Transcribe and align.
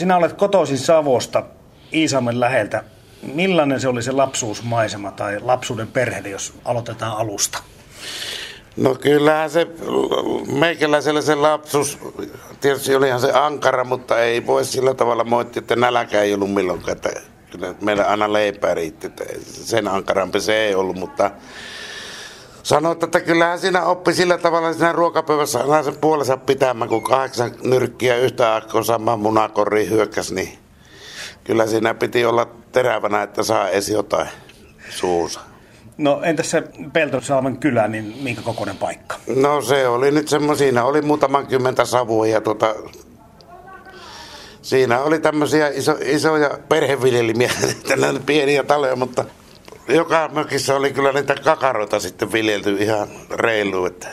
Sinä 0.00 0.16
olet 0.16 0.32
kotoisin 0.32 0.78
Savosta, 0.78 1.42
Iisalmen 1.92 2.40
läheltä. 2.40 2.84
Millainen 3.34 3.80
se 3.80 3.88
oli 3.88 4.02
se 4.02 4.12
lapsuusmaisema 4.12 5.10
tai 5.10 5.40
lapsuuden 5.40 5.88
perhe, 5.88 6.28
jos 6.28 6.54
aloitetaan 6.64 7.16
alusta? 7.16 7.62
No 8.76 8.94
kyllähän 8.94 9.50
se 9.50 9.66
meikäläisellä 10.52 11.20
se 11.20 11.34
lapsuus, 11.34 11.98
tietysti 12.60 12.94
olihan 12.94 13.20
se 13.20 13.32
ankara, 13.32 13.84
mutta 13.84 14.18
ei 14.18 14.46
voi 14.46 14.64
sillä 14.64 14.94
tavalla 14.94 15.24
moittia, 15.24 15.60
että 15.60 15.76
nälkä 15.76 16.22
ei 16.22 16.34
ollut 16.34 16.54
milloinkaan. 16.54 16.96
Että 16.96 17.10
meillä 17.80 18.04
aina 18.04 18.32
leipää 18.32 18.74
riitti, 18.74 19.12
sen 19.42 19.88
ankarampi 19.88 20.40
se 20.40 20.56
ei 20.56 20.74
ollut, 20.74 20.96
mutta 20.96 21.30
sanoin, 22.62 22.98
että 23.04 23.20
kyllähän 23.20 23.58
siinä 23.58 23.84
oppi 23.84 24.12
sillä 24.12 24.38
tavalla 24.38 24.72
siinä 24.72 24.92
ruokapöydässä 24.92 25.58
aina 25.60 25.82
sen 25.82 25.96
puolensa 25.96 26.36
pitämään, 26.36 26.88
kun 26.88 27.02
kahdeksan 27.02 27.50
nyrkkiä 27.62 28.16
yhtä 28.16 28.54
aikaa 28.54 28.82
sama 28.82 29.16
munakori 29.16 29.88
hyökkäsi, 29.88 30.34
niin 30.34 30.58
kyllä 31.44 31.66
siinä 31.66 31.94
piti 31.94 32.24
olla 32.24 32.46
terävänä, 32.72 33.22
että 33.22 33.42
saa 33.42 33.68
edes 33.68 33.88
jotain 33.88 34.28
suusa. 34.90 35.40
No 35.98 36.20
entäs 36.22 36.50
se 36.50 36.62
Peltosalmen 36.92 37.56
kylä, 37.56 37.88
niin 37.88 38.16
minkä 38.22 38.42
kokoinen 38.42 38.76
paikka? 38.76 39.16
No 39.36 39.62
se 39.62 39.88
oli 39.88 40.10
nyt 40.10 40.28
semmoinen, 40.28 40.58
siinä 40.58 40.84
oli 40.84 41.02
muutaman 41.02 41.46
kymmentä 41.46 41.84
savua 41.84 42.26
ja 42.26 42.40
tota, 42.40 42.74
siinä 44.62 45.00
oli 45.00 45.18
tämmöisiä 45.18 45.68
iso, 45.68 45.96
isoja 46.04 46.50
perheviljelimiä, 46.68 47.50
tällainen 47.88 48.22
pieniä 48.22 48.62
taloja, 48.62 48.96
mutta 48.96 49.24
joka 49.88 50.30
mökissä 50.32 50.76
oli 50.76 50.92
kyllä 50.92 51.12
niitä 51.12 51.34
kakaroita 51.34 52.00
sitten 52.00 52.32
viljelty 52.32 52.76
ihan 52.80 53.08
reilu. 53.30 53.86
Että 53.86 54.08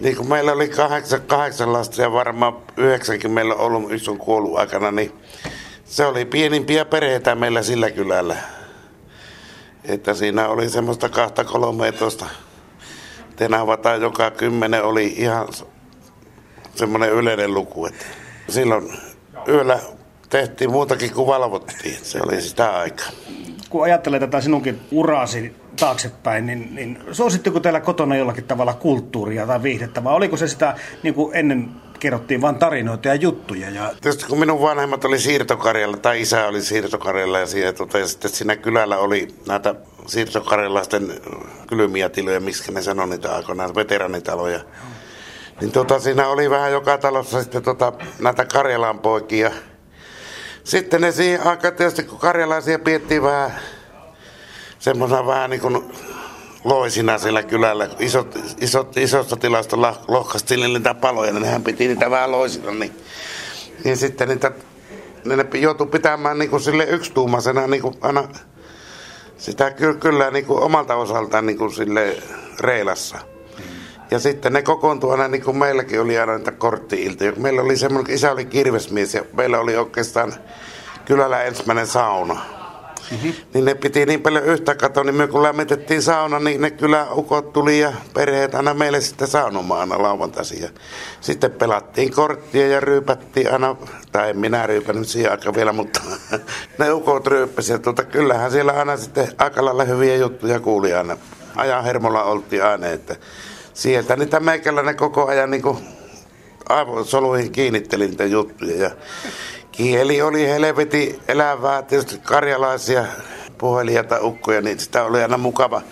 niin 0.00 0.16
kuin 0.16 0.28
meillä 0.28 0.52
oli 0.52 0.68
kahdeksan, 0.68 1.22
kahdeksan 1.22 1.72
lasta 1.72 2.02
ja 2.02 2.12
varmaan 2.12 2.56
yhdeksänkin 2.76 3.30
meillä 3.30 3.54
on 3.54 3.60
ollut 3.60 3.92
yksi 3.92 4.10
on 4.10 4.18
kuollut 4.18 4.58
aikana, 4.58 4.90
niin 4.90 5.12
se 5.84 6.06
oli 6.06 6.24
pienimpiä 6.24 6.84
perheitä 6.84 7.34
meillä 7.34 7.62
sillä 7.62 7.90
kylällä. 7.90 8.36
Että 9.84 10.14
siinä 10.14 10.48
oli 10.48 10.68
semmoista 10.68 11.08
kahta 11.08 11.44
kolmeetoista 11.44 12.26
tenavata, 13.36 13.94
joka 13.94 14.30
kymmenen 14.30 14.84
oli 14.84 15.06
ihan 15.06 15.48
semmoinen 16.74 17.12
yleinen 17.12 17.54
luku. 17.54 17.86
Että 17.86 18.04
silloin 18.48 18.98
yöllä 19.48 19.78
tehtiin 20.28 20.70
muutakin 20.70 21.14
kuin 21.14 21.26
valvottiin. 21.26 21.98
Se 22.02 22.18
oli 22.22 22.42
sitä 22.42 22.78
aikaa. 22.78 23.10
Kun 23.70 23.84
ajattelee 23.84 24.20
tätä 24.20 24.40
sinunkin 24.40 24.80
uraasi 24.90 25.56
taaksepäin, 25.80 26.46
niin, 26.46 26.74
niin 26.74 26.98
suositteko 27.12 27.60
teillä 27.60 27.80
kotona 27.80 28.16
jollakin 28.16 28.44
tavalla 28.44 28.74
kulttuuria 28.74 29.46
tai 29.46 29.62
viihdettä, 29.62 30.04
vai 30.04 30.14
oliko 30.14 30.36
se 30.36 30.48
sitä, 30.48 30.76
niin 31.02 31.14
kuin 31.14 31.36
ennen 31.36 31.70
kerrottiin 32.00 32.40
vain 32.40 32.56
tarinoita 32.56 33.08
ja 33.08 33.14
juttuja. 33.14 33.70
Ja... 33.70 33.92
Tietysti 34.00 34.26
kun 34.28 34.38
minun 34.38 34.60
vanhemmat 34.60 35.04
oli 35.04 35.18
siirtokarjalla, 35.18 35.96
tai 35.96 36.20
isä 36.20 36.46
oli 36.46 36.62
siirtokarjalla, 36.62 37.38
ja, 37.38 37.46
siellä, 37.46 37.72
tuota, 37.72 37.98
ja 37.98 38.06
sitten 38.06 38.30
siinä 38.30 38.56
kylällä 38.56 38.98
oli 38.98 39.28
näitä 39.48 39.74
siirtokarjalaisten 40.06 41.12
kylmiä 41.66 42.08
tiloja, 42.08 42.40
miksi 42.40 42.72
ne 42.72 42.82
sanoi 42.82 43.08
niitä 43.08 43.34
aikoinaan, 43.34 43.74
veteranitaloja. 43.74 44.60
Niin 45.60 45.72
tota, 45.72 45.98
siinä 45.98 46.28
oli 46.28 46.50
vähän 46.50 46.72
joka 46.72 46.98
talossa 46.98 47.42
sitten 47.42 47.62
tota, 47.62 47.92
näitä 48.18 48.44
Karjalan 48.44 48.98
poikia. 48.98 49.50
Sitten 50.66 51.00
ne 51.00 51.12
siihen 51.12 51.46
aikaan 51.46 51.74
tietysti, 51.74 52.02
kun 52.02 52.18
karjalaisia 52.18 52.78
piettiin 52.78 53.22
vähän 53.22 53.54
semmoisena 54.78 55.26
vähän 55.26 55.50
niin 55.50 55.60
kuin 55.60 55.94
loisina 56.64 57.18
siellä 57.18 57.42
kylällä. 57.42 57.88
Isot, 57.98 58.38
isot, 58.60 58.96
isosta 58.96 59.36
tilasta 59.36 59.76
lohkastiin 60.08 60.60
niitä 60.60 60.94
paloja, 60.94 61.32
niin 61.32 61.42
nehän 61.42 61.64
piti 61.64 61.88
niitä 61.88 62.10
vähän 62.10 62.32
loisina. 62.32 62.70
Niin, 62.70 62.96
niin 63.84 63.96
sitten 63.96 64.28
niitä, 64.28 64.52
ne 65.24 65.46
joutui 65.54 65.86
pitämään 65.86 66.38
niin 66.38 66.50
kuin 66.50 66.62
sille 66.62 66.84
yksituumaisena 66.84 67.66
niin 67.66 67.82
kuin 67.82 67.94
aina 68.00 68.28
sitä 69.38 69.70
kyllä, 69.70 69.94
kyllä 69.94 70.30
niin 70.30 70.46
kuin 70.46 70.62
omalta 70.62 70.94
osaltaan 70.94 71.46
niin 71.46 71.58
kuin 71.58 71.72
sille 71.72 72.16
reilassa. 72.60 73.18
Ja 74.10 74.18
sitten 74.18 74.52
ne 74.52 74.62
kokoontui 74.62 75.10
aina, 75.10 75.28
niin 75.28 75.42
kuin 75.42 75.56
meilläkin 75.56 76.00
oli 76.00 76.18
aina 76.18 76.36
niitä 76.38 76.52
kortti 76.52 77.16
Meillä 77.36 77.62
oli 77.62 77.76
semmoinen, 77.76 78.14
isä 78.14 78.32
oli 78.32 78.44
kirvesmies 78.44 79.14
ja 79.14 79.24
meillä 79.32 79.60
oli 79.60 79.76
oikeastaan 79.76 80.34
kylällä 81.04 81.42
ensimmäinen 81.42 81.86
sauna. 81.86 82.40
Mm-hmm. 83.10 83.32
Niin 83.54 83.64
ne 83.64 83.74
piti 83.74 84.06
niin 84.06 84.22
paljon 84.22 84.44
yhtä 84.44 84.74
katoa, 84.74 85.04
niin 85.04 85.14
me 85.14 85.26
kun 85.26 85.42
lämmitettiin 85.42 86.02
sauna, 86.02 86.38
niin 86.38 86.60
ne 86.60 86.70
kyllä 86.70 87.06
ukot 87.12 87.52
tuli 87.52 87.80
ja 87.80 87.92
perheet 88.14 88.54
aina 88.54 88.74
meille 88.74 89.00
sitten 89.00 89.28
saunomaan 89.28 89.80
aina 89.80 90.02
lauantaisin. 90.02 90.62
Ja 90.62 90.68
sitten 91.20 91.50
pelattiin 91.50 92.12
korttia 92.12 92.68
ja 92.68 92.80
ryypättiin 92.80 93.52
aina, 93.52 93.76
tai 94.12 94.30
en 94.30 94.38
minä 94.38 94.66
ryypännyt 94.66 95.08
siihen 95.08 95.30
aika 95.30 95.54
vielä, 95.54 95.72
mutta 95.72 96.00
ne 96.78 96.92
ukot 96.92 97.26
ryyppäsi. 97.26 97.72
Ja 97.72 97.78
tuota, 97.78 98.04
kyllähän 98.04 98.50
siellä 98.50 98.72
aina 98.72 98.96
sitten 98.96 99.28
aika 99.38 99.64
lailla 99.64 99.84
hyviä 99.84 100.16
juttuja 100.16 100.60
kuuli 100.60 100.94
aina. 100.94 101.16
Ajan 101.56 101.84
hermolla 101.84 102.22
oltiin 102.22 102.64
aina, 102.64 102.86
että 102.86 103.16
sieltä 103.76 104.16
niitä 104.16 104.40
meikäläinen 104.40 104.96
koko 104.96 105.26
ajan 105.26 105.50
niin 105.50 105.62
aivosoluihin 106.68 107.52
kiinnitteli 107.52 108.08
niitä 108.08 108.24
juttuja. 108.24 108.76
Ja 108.76 108.90
kieli 109.72 110.22
oli 110.22 110.48
helveti 110.48 111.20
elävää, 111.28 111.82
tietysti 111.82 112.18
karjalaisia 112.18 113.04
puhelia 113.58 114.04
tai 114.04 114.20
ukkoja, 114.22 114.60
niin 114.60 114.80
sitä 114.80 115.04
oli 115.04 115.22
aina 115.22 115.38
mukava 115.38 115.82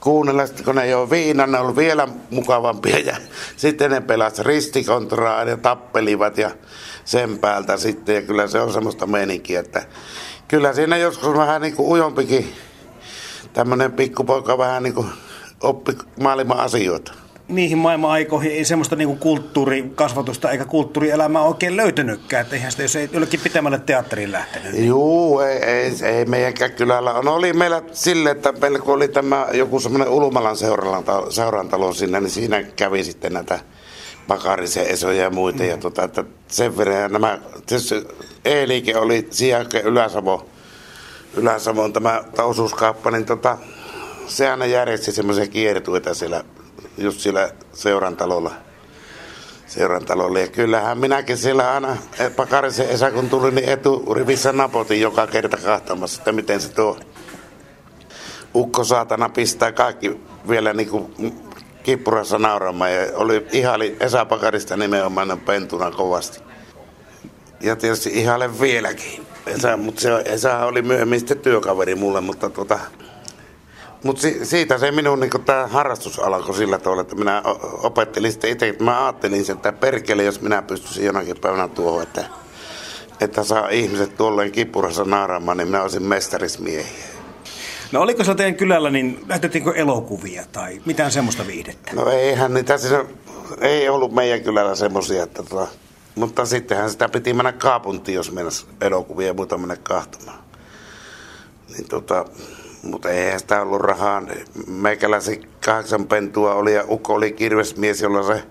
kuunnella. 0.00 0.46
Sitten 0.46 0.64
kun 0.64 0.74
ne 0.74 0.82
ei 0.82 0.94
ole 0.94 1.10
viina, 1.10 1.46
ne 1.46 1.58
oli 1.58 1.76
vielä 1.76 2.08
mukavampia. 2.30 2.98
Ja 2.98 3.16
sitten 3.56 3.90
ne 3.90 4.00
pelasivat 4.00 4.46
ristikontraa 4.46 5.44
ja 5.44 5.56
tappelivat 5.56 6.38
ja 6.38 6.50
sen 7.04 7.38
päältä 7.38 7.76
sitten. 7.76 8.14
Ja 8.14 8.22
kyllä 8.22 8.46
se 8.46 8.60
on 8.60 8.72
semmoista 8.72 9.06
meininkiä, 9.06 9.60
että 9.60 9.82
kyllä 10.48 10.72
siinä 10.72 10.96
joskus 10.96 11.34
vähän 11.34 11.62
niin 11.62 11.76
kuin 11.76 11.88
ujompikin 11.88 12.52
tämmöinen 13.52 13.92
pikkupoika 13.92 14.58
vähän 14.58 14.82
niin 14.82 14.94
kuin 14.94 15.08
oppi 15.60 15.92
maailman 16.20 16.60
asioita 16.60 17.12
niihin 17.50 17.78
maailman-aikoihin 17.78 18.52
ei 18.52 18.64
semmoista 18.64 18.96
niinku 18.96 19.16
kulttuurikasvatusta 19.16 20.50
eikä 20.50 20.64
kulttuurielämää 20.64 21.42
oikein 21.42 21.76
löytynytkään. 21.76 22.42
Että 22.42 22.56
eihän 22.56 22.70
sitä, 22.70 22.82
jos 22.82 22.96
ei 22.96 23.08
jollekin 23.12 23.40
pitemmälle 23.40 23.78
teatteriin 23.78 24.32
lähtenyt. 24.32 24.72
Niin. 24.72 24.86
Juu, 24.86 25.40
ei, 25.40 25.56
ei, 25.56 25.92
ei 26.02 26.24
meidänkään 26.24 26.72
kylällä. 26.72 27.12
No 27.22 27.34
oli 27.34 27.52
meillä 27.52 27.82
sille, 27.92 28.30
että 28.30 28.52
meillä 28.52 28.78
kun 28.78 28.94
oli 28.94 29.08
tämä 29.08 29.46
joku 29.52 29.80
semmoinen 29.80 30.08
Ulumalan 30.08 30.56
seurantalo 31.30 31.92
sinne, 31.92 32.20
niin 32.20 32.30
siinä 32.30 32.62
kävi 32.62 33.04
sitten 33.04 33.32
näitä 33.32 33.58
Pakarisen 34.28 34.86
Esoja 34.86 35.22
ja 35.22 35.30
muita. 35.30 35.62
Mm. 35.62 35.68
Ja 35.68 35.76
tota, 35.76 36.04
että 36.04 36.24
sen 36.48 36.76
verran 36.76 37.12
nämä, 37.12 37.38
tietysti 37.66 37.94
E-liike 38.44 38.96
oli 38.96 39.26
siihen 39.30 39.66
Ylä-Savo, 39.84 40.46
Ylä-Savon 41.36 41.92
tämä 41.92 42.24
osuuskauppa, 42.38 43.10
niin 43.10 43.24
tota, 43.24 43.58
se 44.26 44.50
aina 44.50 44.66
järjesti 44.66 45.12
semmoisia 45.12 45.46
kiertueita 45.46 46.14
siellä 46.14 46.44
just 47.00 47.20
siellä 47.20 47.50
seurantalolla. 47.72 48.50
seurantalolla. 49.66 50.38
Ja 50.38 50.48
kyllähän 50.48 50.98
minäkin 50.98 51.36
siellä 51.36 51.72
aina 51.72 51.96
Pakarisen 52.36 52.88
Esa 52.88 53.10
kun 53.10 53.30
tuli, 53.30 53.50
niin 53.50 53.68
eturivissä 53.68 54.52
napotin 54.52 55.00
joka 55.00 55.26
kerta 55.26 55.56
kahtamassa, 55.56 56.20
että 56.20 56.32
miten 56.32 56.60
se 56.60 56.72
tuo 56.72 56.98
ukko 58.54 58.84
saatana 58.84 59.28
pistää 59.28 59.72
kaikki 59.72 60.20
vielä 60.48 60.72
niin 60.72 60.88
kuin 60.88 61.14
kippurassa 61.82 62.38
nauramaan. 62.38 62.94
Ja 62.94 63.06
oli 63.14 63.46
ihali 63.52 63.96
Esa 64.00 64.24
Pakarista 64.24 64.76
nimenomaan 64.76 65.40
pentuna 65.46 65.90
kovasti. 65.90 66.40
Ja 67.60 67.76
tietysti 67.76 68.10
ihaile 68.14 68.60
vieläkin. 68.60 69.26
Esa, 69.46 69.76
mutta 69.76 70.00
se, 70.00 70.22
Esa 70.24 70.66
oli 70.66 70.82
myöhemmin 70.82 71.18
sitten 71.18 71.38
työkaveri 71.38 71.94
mulle, 71.94 72.20
mutta 72.20 72.50
tota, 72.50 72.78
mutta 74.04 74.22
si- 74.22 74.46
siitä 74.46 74.78
se 74.78 74.90
minun 74.90 75.20
niin 75.20 75.30
tämä 75.44 75.66
harrastus 75.66 76.18
alkoi 76.18 76.54
sillä 76.54 76.78
tavalla, 76.78 77.02
että 77.02 77.16
minä 77.16 77.42
opettelin 77.82 78.32
sitten 78.32 78.50
itse, 78.50 78.68
että 78.68 78.84
mä 78.84 79.04
ajattelin 79.04 79.44
sen, 79.44 79.56
että 79.56 79.72
perkele, 79.72 80.24
jos 80.24 80.40
minä 80.40 80.62
pystyisin 80.62 81.04
jonakin 81.04 81.36
päivänä 81.40 81.68
tuohon, 81.68 82.02
että, 82.02 82.24
että 83.20 83.44
saa 83.44 83.68
ihmiset 83.68 84.16
tuolleen 84.16 84.52
kipurassa 84.52 85.04
naaraamaan, 85.04 85.56
niin 85.56 85.68
minä 85.68 85.82
olisin 85.82 86.02
mestarismiehiä. 86.02 87.10
No 87.92 88.00
oliko 88.00 88.24
se 88.24 88.34
teidän 88.34 88.54
kylällä, 88.54 88.90
niin 88.90 89.24
näytettiinkö 89.26 89.72
elokuvia 89.74 90.44
tai 90.52 90.80
mitään 90.84 91.10
semmoista 91.10 91.46
viihdettä? 91.46 91.90
No 91.94 92.10
eihän 92.10 92.54
niitä 92.54 92.78
siinä, 92.78 93.04
ei 93.60 93.88
ollut 93.88 94.12
meidän 94.12 94.40
kylällä 94.40 94.74
semmoisia, 94.74 95.22
että 95.22 95.42
tota, 95.42 95.66
mutta 96.14 96.46
sittenhän 96.46 96.90
sitä 96.90 97.08
piti 97.08 97.32
mennä 97.32 97.52
kaapuntiin, 97.52 98.16
jos 98.16 98.32
mennä 98.32 98.50
elokuvia 98.80 99.26
ja 99.26 99.34
muuta 99.34 99.58
mennä 99.58 99.76
kahtomaan. 99.76 100.38
Niin 101.68 101.88
tota, 101.88 102.24
mutta 102.82 103.10
eihän 103.10 103.40
sitä 103.40 103.62
ollut 103.62 103.80
rahaa. 103.80 104.22
Meikäläisen 104.66 105.42
kahdeksan 105.64 106.06
pentua 106.06 106.54
oli 106.54 106.74
ja 106.74 106.84
Ukko 106.88 107.14
oli 107.14 107.32
kirvesmies, 107.32 108.00
jolla 108.00 108.22
se 108.22 108.42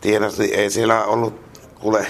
tienasi, 0.00 0.42
niin 0.42 0.54
ei 0.54 0.70
siellä 0.70 1.04
ollut 1.04 1.40
kuule 1.80 2.06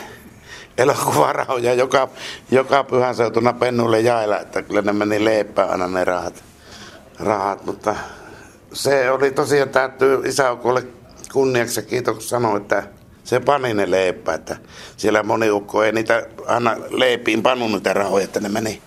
elokuvarahoja 0.79 1.75
joka, 1.75 2.09
joka 2.51 2.85
pyhän 2.85 3.15
seutuna 3.15 3.53
pennuille 3.53 4.01
jailla, 4.01 4.41
että 4.41 4.63
kyllä 4.63 4.83
ne 4.83 4.93
meni 4.93 5.25
leipään 5.25 5.71
aina 5.71 5.89
ne 5.89 6.05
rahat. 6.05 6.45
rahat 7.19 7.65
mutta 7.65 7.97
se 8.73 9.11
oli 9.11 9.31
tosiaan 9.31 9.69
täytyy 9.69 10.23
isäukolle 10.25 10.83
kunniaksi 11.33 11.81
ja 11.81 11.87
kiitoksi 11.87 12.29
sanoa, 12.29 12.57
että 12.57 12.83
Se 13.25 13.41
pani 13.41 13.75
ne 13.75 13.91
leipä, 13.91 14.35
että 14.35 14.57
siellä 14.97 15.23
moni 15.23 15.51
ukko 15.51 15.83
ei 15.83 15.93
niitä 15.93 16.27
aina 16.47 16.77
leipiin 16.91 17.43
pannut 17.43 17.73
niitä 17.73 17.93
rahoja, 17.93 18.25
että 18.25 18.41
ne 18.41 18.49
meni 18.49 18.83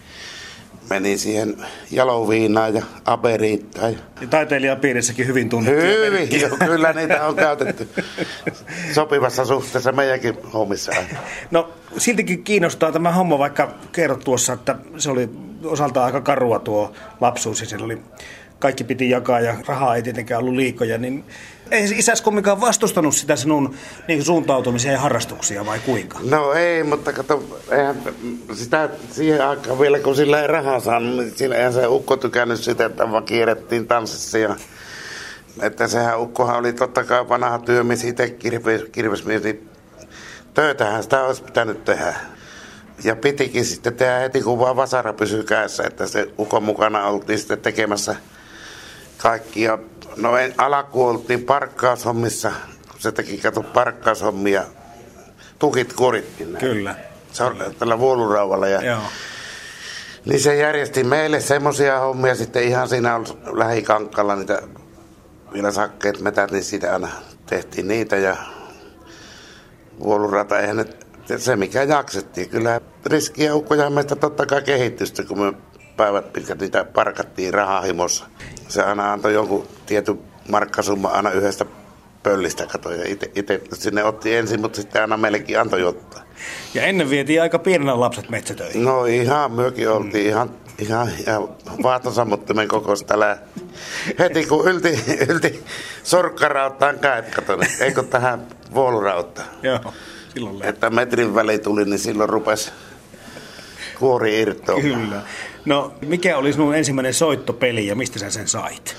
meni 0.90 1.18
siihen 1.18 1.58
jaloviinaan 1.92 2.76
ja 2.76 2.82
aberiittaan. 3.06 3.94
Ja... 3.94 4.00
ja 4.22 4.28
taiteilijapiirissäkin 4.28 5.28
hyvin 5.28 5.50
tunnettu. 5.50 5.82
Hyvin, 5.82 6.42
jo, 6.42 6.50
kyllä 6.66 6.94
niitä 6.94 7.28
on 7.28 7.36
käytetty 7.36 7.90
sopivassa 8.94 9.46
suhteessa 9.46 9.92
meidänkin 9.92 10.36
hommissa. 10.54 10.92
No 11.52 11.70
siltikin 11.98 12.44
kiinnostaa 12.44 12.92
tämä 12.92 13.12
homma, 13.12 13.40
vaikka 13.40 13.76
kerrot 13.92 14.20
tuossa, 14.20 14.54
että 14.54 14.76
se 14.98 15.10
oli 15.10 15.30
osaltaan 15.64 16.06
aika 16.06 16.22
karua 16.22 16.60
tuo 16.60 16.94
lapsuus 17.22 17.62
ja 17.62 17.68
siellä 17.68 17.86
oli 17.86 18.02
kaikki 18.60 18.84
piti 18.84 19.10
jakaa 19.10 19.40
ja 19.40 19.56
rahaa 19.68 19.96
ei 19.96 20.04
tietenkään 20.04 20.42
ollut 20.42 20.56
liikoja, 20.56 20.98
niin 20.98 21.24
ei 21.72 21.84
isäs 21.98 22.22
kumminkaan 22.22 22.62
vastustanut 22.62 23.16
sitä 23.16 23.36
sinun 23.36 23.76
niin 24.08 24.24
suuntautumisia 24.24 24.92
ja 24.92 25.00
harrastuksia 25.00 25.66
vai 25.66 25.80
kuinka? 25.80 26.20
No 26.30 26.54
ei, 26.54 26.84
mutta 26.84 27.14
kato, 27.14 27.60
eihän 27.72 27.96
sitä 28.54 28.90
siihen 29.12 29.48
aikaan 29.48 29.80
vielä 29.80 30.00
kun 30.00 30.16
sillä 30.16 30.42
ei 30.42 30.48
rahaa 30.48 30.80
saanut, 30.80 31.16
niin 31.16 31.34
sillä 31.36 31.56
eihän 31.56 31.74
se 31.74 31.88
ukko 31.88 32.18
tykännyt 32.18 32.60
sitä, 32.60 32.86
että 32.86 33.12
vaan 33.12 33.24
kierrettiin 33.24 33.88
tanssissa 33.88 34.38
ja 34.38 34.56
että 35.62 35.88
sehän 35.88 36.20
ukkohan 36.22 36.60
oli 36.60 36.74
totta 36.74 37.04
kai 37.04 37.30
vanha 37.30 37.60
työmies, 37.60 38.04
itse 38.04 38.30
kirves, 38.30 38.82
kirvesmies, 38.92 39.44
niin 39.44 39.70
töitähän 40.54 41.04
sitä 41.04 41.24
olisi 41.24 41.44
pitänyt 41.44 41.86
tehdä. 41.86 42.16
Ja 43.04 43.16
pitikin 43.16 43.66
sitten 43.66 43.96
tehdä 43.96 44.20
heti, 44.20 44.42
kun 44.42 44.60
vaan 44.60 44.76
vasara 44.76 45.14
pysyi 45.14 45.44
kädessä, 45.44 45.84
että 45.84 46.08
se 46.08 46.28
ukon 46.40 46.64
mukana 46.64 47.08
oltiin 47.08 47.40
sitten 47.40 47.60
tekemässä 47.60 48.16
kaikkia. 49.18 49.78
No 50.18 50.38
en, 50.38 50.54
alkuun 50.58 51.10
oltiin 51.10 51.44
parkkaushommissa, 51.44 52.52
kun 52.92 53.00
se 53.00 53.12
teki 53.12 53.38
kato 53.38 53.64
parkkaushommia, 53.64 54.64
tukit 55.60 55.94
kurittiin. 55.94 56.58
Kyllä. 56.58 56.96
Se 57.32 57.44
on 57.44 57.58
tällä 57.80 58.00
vuolurauvalla. 58.00 58.68
Ja, 58.68 58.82
Joo. 58.86 59.02
Niin 60.26 60.40
se 60.40 60.56
järjesti 60.56 61.04
meille 61.04 61.40
semmoisia 61.40 62.00
hommia 62.00 62.36
sitten 62.36 62.64
ihan 62.64 62.90
siinä 62.90 63.20
lähikankkalla 63.46 64.36
niitä 64.36 64.62
vielä 65.54 65.72
sakkeet 65.72 66.22
metät, 66.22 66.52
niin 66.52 66.64
siitä 66.64 66.94
aina 66.94 67.08
tehtiin 67.46 67.88
niitä 67.88 68.16
ja 68.16 68.38
vuolurata 70.00 70.60
eihän 70.60 70.78
ne, 70.78 70.86
se 71.38 71.56
mikä 71.56 71.84
jaksettiin. 71.84 72.50
Kyllä 72.50 72.82
riskiä 73.06 73.56
ukkoja 73.56 73.90
meistä 73.90 74.16
totta 74.16 74.46
kai 74.46 74.62
kehittystä, 74.62 75.24
kun 75.24 75.40
me 75.40 75.54
päivät 75.98 76.34
pitkät 76.34 76.60
niitä 76.60 76.84
parkattiin 76.84 77.54
rahahimossa. 77.54 78.26
Se 78.68 78.84
aina 78.84 79.14
antoi 79.14 79.34
jonkun 79.34 79.68
tietyn 79.86 80.20
markkasumma 80.50 81.08
aina 81.08 81.32
yhdestä 81.32 81.66
pöllistä 82.24 82.66
katoja. 82.66 83.04
Itse 83.36 83.62
sinne 83.74 84.04
otti 84.04 84.36
ensin, 84.36 84.62
mutta 84.62 84.82
sitten 84.82 85.02
aina 85.02 85.18
meillekin 85.18 85.60
antoi 85.60 85.84
ottaa. 85.84 86.24
Ja 86.74 86.84
ennen 86.84 87.10
vietiin 87.10 87.42
aika 87.42 87.60
pienenä 87.60 88.00
lapset 88.00 88.30
metsätöihin. 88.30 88.84
No 88.84 89.06
ihan 89.06 89.52
myökin 89.52 89.90
oltiin 89.90 90.26
mm. 90.26 90.30
ihan, 90.30 90.50
ihan, 90.80 91.10
ihan 91.28 91.50
vaatosammuttimen 91.84 92.68
kokoista 92.68 93.20
lähti. 93.20 93.62
Heti 94.20 94.46
kun 94.46 94.68
ylti, 94.68 95.00
ylti 95.30 95.64
sorkkarauttaan 96.04 97.00
käet, 97.00 97.36
katon, 97.36 97.60
eikö 97.80 98.04
tähän 98.04 98.48
vuolurauttaan. 98.74 99.48
Joo, 99.64 99.80
silloin 100.34 100.60
lähti. 100.60 100.70
Että 100.70 100.90
metrin 100.90 101.36
väli 101.36 101.60
tuli, 101.60 101.86
niin 101.86 102.00
silloin 102.00 102.30
rupesi 102.30 102.72
kuori 104.00 104.42
irtoamaan. 104.42 105.02
Kyllä. 105.02 105.22
No, 105.66 105.94
mikä 106.02 106.38
oli 106.38 106.54
sinun 106.54 106.76
ensimmäinen 106.76 107.14
soittopeli 107.14 107.88
ja 107.88 107.96
mistä 107.96 108.20
sä 108.20 108.30
sen 108.30 108.48
sait? 108.48 108.96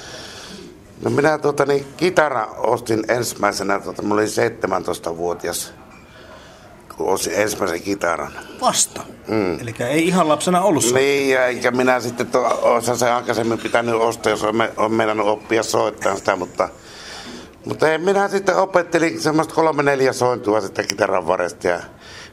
No 1.03 1.11
minä 1.11 1.39
tuota, 1.39 1.65
niin, 1.65 1.87
kitara 1.97 2.47
ostin 2.56 3.05
ensimmäisenä, 3.09 3.81
tuota, 3.81 4.03
mä 4.03 4.15
olin 4.15 4.29
17-vuotias, 4.29 5.75
kun 6.97 7.09
ostin 7.09 7.33
ensimmäisen 7.37 7.83
kitaran. 7.83 8.33
Vasta? 8.61 9.03
Mm. 9.29 9.61
Eli 9.61 9.75
ei 9.81 10.06
ihan 10.06 10.29
lapsena 10.29 10.62
ollut 10.62 10.83
soittaa. 10.83 11.03
Niin, 11.03 11.31
ja 11.31 11.47
eikä 11.47 11.71
minä 11.71 12.00
sitten 12.00 12.27
to, 12.27 12.61
osa 12.62 12.97
se 12.97 13.11
aikaisemmin 13.11 13.59
pitänyt 13.59 13.95
ostaa, 13.95 14.31
jos 14.31 14.45
on, 14.45 14.56
me, 14.56 14.73
on 14.77 14.93
meinannut 14.93 15.27
oppia 15.27 15.62
soittaa 15.62 16.17
sitä, 16.17 16.37
mutta 16.37 16.69
mutta 17.65 17.93
en 17.93 18.00
minä 18.00 18.29
sitten 18.29 18.56
opettelin 18.56 19.21
semmoista 19.21 19.55
kolme 19.55 19.83
neljä 19.83 20.12
sointua 20.12 20.61
sitten 20.61 20.89
kitaran 20.89 21.27
varresta 21.27 21.69
ja 21.69 21.81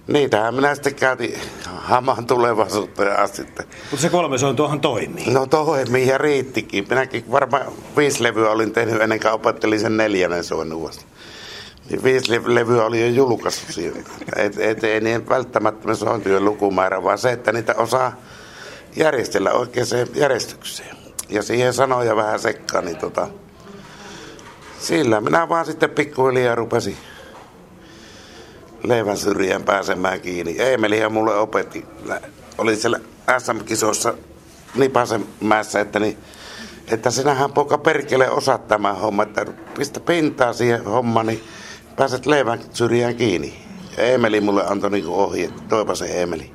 niitähän 0.08 0.56
minä 0.56 0.76
sitten 0.76 0.96
käytin 0.96 1.40
hamaan 1.66 2.28
tulevaisuuteen 2.28 3.20
asti. 3.20 3.42
Mutta 3.42 3.98
se 3.98 4.10
kolme 4.10 4.38
sointuahan 4.38 4.80
toimii. 4.80 5.32
No 5.32 5.46
toimii 5.46 6.08
ja 6.08 6.18
riittikin. 6.18 6.86
Minäkin 6.90 7.32
varmaan 7.32 7.66
viisi 7.98 8.24
levyä 8.24 8.50
olin 8.50 8.72
tehnyt 8.72 9.02
ennen 9.02 9.20
kuin 9.20 9.32
opettelin 9.32 9.80
sen 9.80 9.98
neljännen 9.98 10.44
soinnun 10.44 10.92
Niin 11.90 12.04
viisi 12.04 12.32
levyä 12.46 12.86
oli 12.86 13.02
jo 13.02 13.08
julkaissut 13.08 13.70
siinä. 13.70 14.00
Et, 14.36 14.60
et, 14.60 14.84
ei 14.84 15.02
niin 15.02 15.30
välttämättä 15.30 15.96
sointujen 15.96 16.46
lukumäärä, 16.46 17.04
vaan 17.04 17.18
se, 17.18 17.32
että 17.32 17.52
niitä 17.52 17.76
osaa 17.78 18.16
järjestellä 18.96 19.52
oikeaan 19.52 19.88
järjestykseen. 20.16 20.96
Ja 21.30 21.44
siihen 21.44 21.74
sanoja 21.74 22.16
vähän 22.16 22.40
sekkaan, 22.40 22.86
niin 22.86 22.98
tota, 22.98 23.28
sillä 24.80 25.22
minä 25.22 25.50
vaan 25.50 25.66
sitten 25.66 25.90
pikkuhiljaa 25.90 26.56
rupesin 26.56 26.98
leivän 28.88 29.18
syrjään 29.18 29.64
pääsemään 29.64 30.22
kiinni. 30.22 30.56
Eemelihän 30.60 31.12
mulle 31.12 31.36
opetti. 31.36 31.86
Oli 32.58 32.76
siellä 32.76 33.00
SM-kisoissa 33.38 34.14
Nipasenmäessä, 34.76 35.80
että, 35.80 36.00
niin, 36.00 36.18
että 36.92 37.12
sinähän 37.12 37.54
poika 37.54 37.78
perkele 37.78 38.30
osaat 38.30 38.68
tämä 38.68 38.94
homma, 38.94 39.24
että 39.24 39.46
pistä 39.78 40.00
pintaa 40.00 40.54
siihen 40.54 40.84
hommaan, 40.84 41.26
niin 41.26 41.44
pääset 41.96 42.26
leivän 42.26 42.60
syrjään 42.74 43.16
kiinni. 43.16 43.54
Ja 43.98 44.04
Eemeli 44.04 44.42
mulle 44.42 44.68
antoi 44.68 44.92
niin 44.92 45.06
että 45.46 45.62
toipa 45.70 45.96
se 45.96 46.06
Eemeli. 46.06 46.52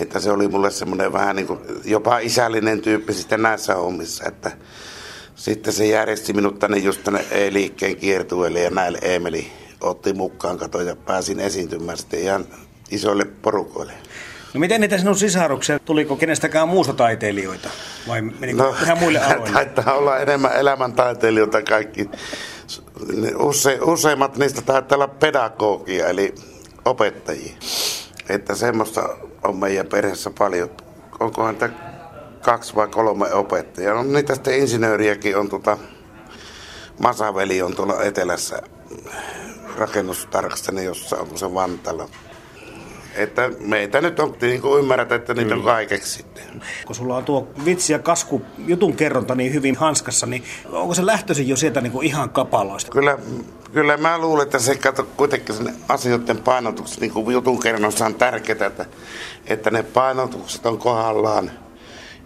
Että 0.00 0.20
se 0.20 0.30
oli 0.30 0.48
mulle 0.48 0.70
semmoinen 0.70 1.12
vähän 1.12 1.36
niin 1.36 1.46
kuin 1.46 1.60
jopa 1.84 2.18
isällinen 2.18 2.80
tyyppi 2.80 3.12
sitten 3.12 3.42
näissä 3.42 3.74
hommissa, 3.74 4.24
että 4.24 4.50
sitten 5.34 5.72
se 5.72 5.86
järjesti 5.86 6.32
minut 6.32 6.58
tänne 6.58 6.78
just 6.78 7.04
tänne 7.04 7.24
E-liikkeen 7.30 7.96
kiertueelle 7.96 8.60
ja 8.60 8.70
näille 8.70 8.98
Eemeli 9.02 9.52
otti 9.80 10.12
mukaan, 10.12 10.58
kato 10.58 10.80
ja 10.80 10.96
pääsin 10.96 11.40
esiintymään 11.40 11.98
sitten 11.98 12.20
ihan 12.20 12.46
isoille 12.90 13.24
porukoille. 13.24 13.92
No 14.54 14.60
miten 14.60 14.80
niitä 14.80 14.98
sinun 14.98 15.16
sisaruksia, 15.16 15.78
tuliko 15.78 16.16
kenestäkään 16.16 16.68
muusta 16.68 16.92
taiteilijoita 16.92 17.70
vai 18.08 18.22
menikö 18.22 18.62
no, 18.62 18.74
ihan 18.82 18.98
muille 18.98 19.18
aloille? 19.24 19.52
Taitaa 19.52 19.94
olla 19.94 20.18
enemmän 20.18 20.56
elämäntaiteilijoita 20.56 21.62
kaikki. 21.62 22.10
Use, 23.38 23.78
useimmat 23.82 24.36
niistä 24.36 24.62
taitaa 24.62 24.96
olla 24.96 25.08
pedagogia 25.08 26.08
eli 26.08 26.34
opettajia. 26.84 27.52
Että 28.28 28.54
semmoista 28.54 29.08
on 29.44 29.56
meidän 29.56 29.86
perheessä 29.86 30.30
paljon. 30.38 30.70
Onkohan 31.20 31.56
tämä 31.56 31.72
kaksi 32.42 32.74
vai 32.74 32.88
kolme 32.88 33.32
opettajaa. 33.32 33.94
No 33.94 34.02
niitä 34.02 34.34
sitten 34.34 34.58
insinööriäkin 34.58 35.36
on 35.36 35.48
tuota, 35.48 35.78
Masaveli 37.00 37.62
on 37.62 37.74
tuolla 37.74 38.02
etelässä 38.02 38.62
rakennustarkastani, 39.78 40.84
jossa 40.84 41.16
on 41.16 41.38
se 41.38 41.54
Vantala. 41.54 42.08
Että 43.14 43.50
meitä 43.60 44.00
nyt 44.00 44.20
on 44.20 44.36
niin 44.40 44.60
kuin 44.60 44.78
ymmärrät, 44.78 45.12
että 45.12 45.34
niitä 45.34 45.54
on 45.54 45.62
kaikeksi 45.62 46.12
sitten. 46.12 46.62
Kun 46.86 46.96
sulla 46.96 47.16
on 47.16 47.24
tuo 47.24 47.48
vitsi 47.64 47.92
ja 47.92 47.98
kasku 47.98 48.42
jutun 48.58 48.96
kerronta 48.96 49.34
niin 49.34 49.54
hyvin 49.54 49.76
hanskassa, 49.76 50.26
niin 50.26 50.44
onko 50.72 50.94
se 50.94 51.06
lähtöisin 51.06 51.48
jo 51.48 51.56
sieltä 51.56 51.80
niin 51.80 51.92
kuin 51.92 52.06
ihan 52.06 52.30
kapaloista? 52.30 52.92
Kyllä, 52.92 53.18
kyllä 53.72 53.96
mä 53.96 54.18
luulen, 54.18 54.42
että 54.42 54.58
se 54.58 54.76
kato 54.76 55.08
kuitenkin 55.16 55.54
sen 55.54 55.74
asioiden 55.88 56.38
painotukset 56.38 57.00
niin 57.00 57.10
kuin 57.10 57.32
jutun 57.32 57.60
kerronnossa 57.60 58.06
on 58.06 58.14
tärkeää, 58.14 58.66
että, 58.66 58.86
että 59.46 59.70
ne 59.70 59.82
painotukset 59.82 60.66
on 60.66 60.78
kohdallaan. 60.78 61.50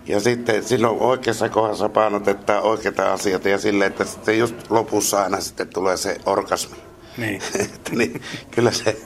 Ja 0.07 0.21
sitten 0.21 0.65
silloin 0.65 1.01
oikeassa 1.01 1.49
kohdassa 1.49 1.89
painotetaan 1.89 2.63
oikeita 2.63 3.13
asioita 3.13 3.49
ja 3.49 3.59
sille, 3.59 3.87
että 3.87 4.05
sitten 4.05 4.39
just 4.39 4.71
lopussa 4.71 5.23
aina 5.23 5.41
sitten 5.41 5.69
tulee 5.69 5.97
se 5.97 6.17
orgasmi. 6.27 6.92
Niin. 7.17 7.43
että 7.65 7.91
niin, 7.93 8.23
kyllä 8.51 8.71
se, 8.71 8.97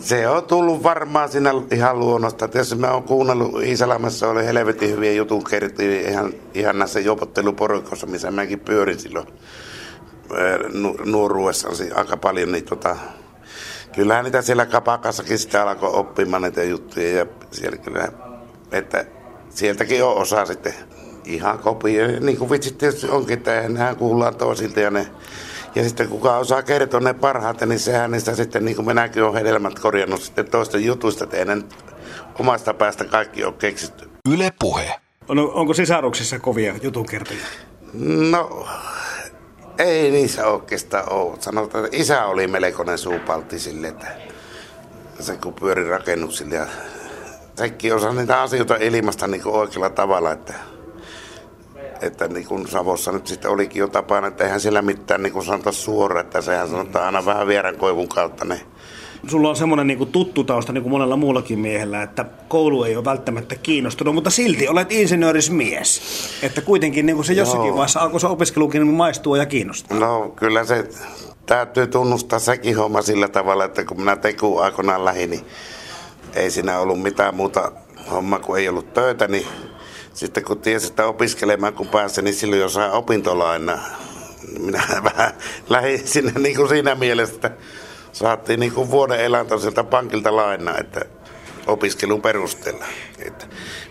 se 0.00 0.28
on 0.28 0.44
tullut 0.44 0.82
varmaan 0.82 1.28
siinä 1.28 1.50
ihan 1.70 1.98
luonnosta. 1.98 2.48
Tietysti 2.48 2.74
mä 2.74 2.92
oon 2.92 3.02
kuunnellut 3.02 3.62
Iisalamassa, 3.62 4.28
oli 4.28 4.46
helvetin 4.46 4.90
hyviä 4.90 5.12
jutun 5.12 5.44
kertoi 5.44 6.04
ihan, 6.08 6.32
ihan 6.54 6.78
näissä 6.78 7.00
jopotteluporukossa, 7.00 8.06
missä 8.06 8.30
mäkin 8.30 8.60
pyörin 8.60 9.00
silloin 9.00 9.26
nuoruudessa 11.04 11.68
aika 11.94 12.16
paljon. 12.16 12.52
Niin 12.52 12.64
tota, 12.64 12.96
kyllähän 13.94 14.24
niitä 14.24 14.42
siellä 14.42 14.66
kapakassakin 14.66 15.38
sitten 15.38 15.62
alkoi 15.62 15.90
oppimaan 15.92 16.42
näitä 16.42 16.62
juttuja 16.62 17.16
ja 17.16 17.26
siellä 17.50 17.76
kyllä, 17.76 18.08
että 18.72 19.04
sieltäkin 19.50 20.04
on 20.04 20.16
osa 20.16 20.46
sitten 20.46 20.74
ihan 21.24 21.58
kopia. 21.58 22.06
Niin 22.20 22.36
kuin 22.36 22.50
vitsit 22.50 22.78
tietysti 22.78 23.08
onkin, 23.08 23.38
että 23.38 23.68
nehän 23.68 23.96
kuullaan 23.96 24.36
toisilta 24.36 24.80
ja 24.80 24.90
ne 24.90 25.06
ja 25.74 25.84
sitten 25.84 26.08
kuka 26.08 26.36
osaa 26.36 26.62
kertoa 26.62 27.00
ne 27.00 27.14
parhaiten, 27.14 27.68
niin 27.68 27.78
sehän 27.78 28.10
niistä 28.10 28.34
sitten, 28.34 28.64
niin 28.64 28.76
kuin 28.76 28.86
minäkin 28.86 29.22
olen 29.22 29.34
hedelmät 29.34 29.78
korjannut 29.78 30.22
sitten 30.22 30.50
toisten 30.50 30.84
jutuista, 30.84 31.24
että 31.24 31.36
ennen 31.36 31.64
omasta 32.38 32.74
päästä 32.74 33.04
kaikki 33.04 33.44
on 33.44 33.54
keksitty. 33.54 34.10
Yle 34.30 34.52
Puhe. 34.58 35.00
On, 35.28 35.38
onko 35.38 35.74
sisaruksissa 35.74 36.38
kovia 36.38 36.74
jutunkertoja? 36.82 37.40
No, 38.30 38.66
Ei 39.78 40.10
niissä 40.10 40.46
oikeastaan 40.46 41.12
ole. 41.12 41.36
Sanotaan, 41.40 41.84
että 41.84 41.96
isä 41.96 42.24
oli 42.24 42.46
melkoinen 42.46 42.98
suupaltti 42.98 43.58
sille, 43.58 43.88
että 43.88 44.06
se 45.20 45.36
kun 45.36 45.54
pyöri 45.54 45.88
rakennuksille 45.88 46.54
ja 46.54 46.66
sekin 47.54 47.94
osaa 47.94 48.12
niitä 48.12 48.42
asioita 48.42 48.76
ilmasta 48.76 49.26
niin 49.26 49.42
kuin 49.42 49.54
oikealla 49.54 49.90
tavalla, 49.90 50.32
että, 50.32 50.54
että 52.02 52.28
niin 52.28 52.46
kuin 52.46 52.68
Savossa 52.68 53.12
nyt 53.12 53.26
sitten 53.26 53.50
olikin 53.50 53.80
jo 53.80 53.88
tapana, 53.88 54.26
että 54.26 54.44
eihän 54.44 54.60
siellä 54.60 54.82
mitään 54.82 55.22
niin 55.22 55.32
kuin 55.32 55.44
sanota 55.44 55.72
suoraan, 55.72 56.26
että 56.26 56.40
sehän 56.40 56.68
sanotaan 56.68 57.04
aina 57.04 57.24
vähän 57.24 57.46
vierän 57.46 57.76
koivun 57.76 58.08
kautta 58.08 58.44
ne 58.44 58.60
sulla 59.28 59.48
on 59.48 59.56
semmoinen 59.56 59.86
niin 59.86 60.06
tuttu 60.06 60.44
tausta 60.44 60.72
niin 60.72 60.82
kuin 60.82 60.90
monella 60.90 61.16
muullakin 61.16 61.58
miehellä, 61.58 62.02
että 62.02 62.24
koulu 62.48 62.84
ei 62.84 62.96
ole 62.96 63.04
välttämättä 63.04 63.54
kiinnostunut, 63.54 64.14
mutta 64.14 64.30
silti 64.30 64.68
olet 64.68 64.92
insinöörismies. 64.92 66.02
Että 66.42 66.60
kuitenkin 66.60 67.06
niin 67.06 67.16
kuin 67.16 67.26
se 67.26 67.32
jossakin 67.32 67.70
no. 67.70 67.74
vaiheessa 67.74 68.00
alkoi 68.00 68.20
se 68.20 68.26
opiskelukin 68.26 68.82
niin 68.82 68.94
maistua 68.94 69.36
ja 69.36 69.46
kiinnostaa. 69.46 69.98
No 69.98 70.32
kyllä 70.36 70.64
se 70.64 70.88
täytyy 71.46 71.86
tunnustaa 71.86 72.38
sekin 72.38 72.76
homma 72.76 73.02
sillä 73.02 73.28
tavalla, 73.28 73.64
että 73.64 73.84
kun 73.84 74.00
minä 74.00 74.16
teku 74.16 74.58
aikoinaan 74.58 75.04
lähin, 75.04 75.30
niin 75.30 75.44
ei 76.34 76.50
siinä 76.50 76.78
ollut 76.78 77.02
mitään 77.02 77.34
muuta 77.34 77.72
hommaa, 78.10 78.38
kun 78.38 78.58
ei 78.58 78.68
ollut 78.68 78.94
töitä, 78.94 79.28
niin 79.28 79.46
sitten 80.14 80.44
kun 80.44 80.58
tiesi, 80.58 80.86
että 80.86 81.06
opiskelemaan 81.06 81.72
kun 81.72 81.88
pääsin, 81.88 82.24
niin 82.24 82.34
silloin 82.34 82.60
jo 82.60 82.68
sai 82.68 82.90
opintolaina. 82.90 83.78
Minä 84.58 84.82
vähän 85.04 85.32
lähdin 85.68 86.08
sinne 86.08 86.32
niin 86.38 86.56
kuin 86.56 86.68
siinä 86.68 86.94
mielessä, 86.94 87.34
että 87.34 87.50
saatiin 88.12 88.60
niin 88.60 88.72
kuin 88.72 88.90
vuoden 88.90 89.20
elanto 89.20 89.58
sieltä 89.58 89.84
pankilta 89.84 90.36
lainaa, 90.36 90.78
että 90.78 91.00
opiskelun 91.66 92.22
perusteella. 92.22 92.84
Että 93.18 93.46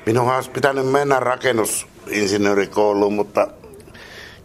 minun 0.06 0.34
olisi 0.34 0.50
pitänyt 0.50 0.88
mennä 0.88 1.20
rakennusinsinöörikouluun, 1.20 3.13
mutta 3.13 3.48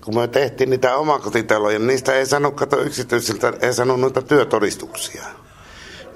kun 0.05 0.15
me 0.15 0.29
tehtiin 0.29 0.71
niitä 0.71 0.97
omakotitaloja, 0.97 1.79
niin 1.79 1.87
niistä 1.87 2.15
ei 2.15 2.27
saanut 2.27 2.55
kato 2.55 2.81
yksityisiltä, 2.81 3.53
ei 3.61 3.73
saanut 3.73 4.01
noita 4.01 4.23
työtodistuksia. 4.23 5.25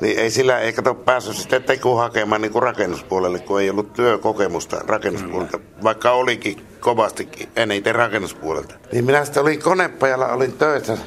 Niin 0.01 0.19
ei 0.19 0.31
sillä 0.31 0.59
ei 0.59 0.73
kato 0.73 0.95
päässyt 0.95 1.37
sitten 1.37 1.63
teku 1.63 1.95
hakemaan 1.95 2.43
niin 2.43 2.53
kuin 2.53 2.63
rakennuspuolelle, 2.63 3.39
kun 3.39 3.61
ei 3.61 3.71
ollut 3.71 3.93
työkokemusta 3.93 4.79
rakennuspuolelta, 4.87 5.59
vaikka 5.83 6.13
olikin 6.13 6.67
kovastikin 6.81 7.49
eniten 7.57 7.95
rakennuspuolelta. 7.95 8.75
Niin 8.93 9.05
minä 9.05 9.25
sitten 9.25 9.43
olin 9.43 9.63
konepajalla, 9.63 10.29
olin 10.29 10.53
töissä 10.53 10.99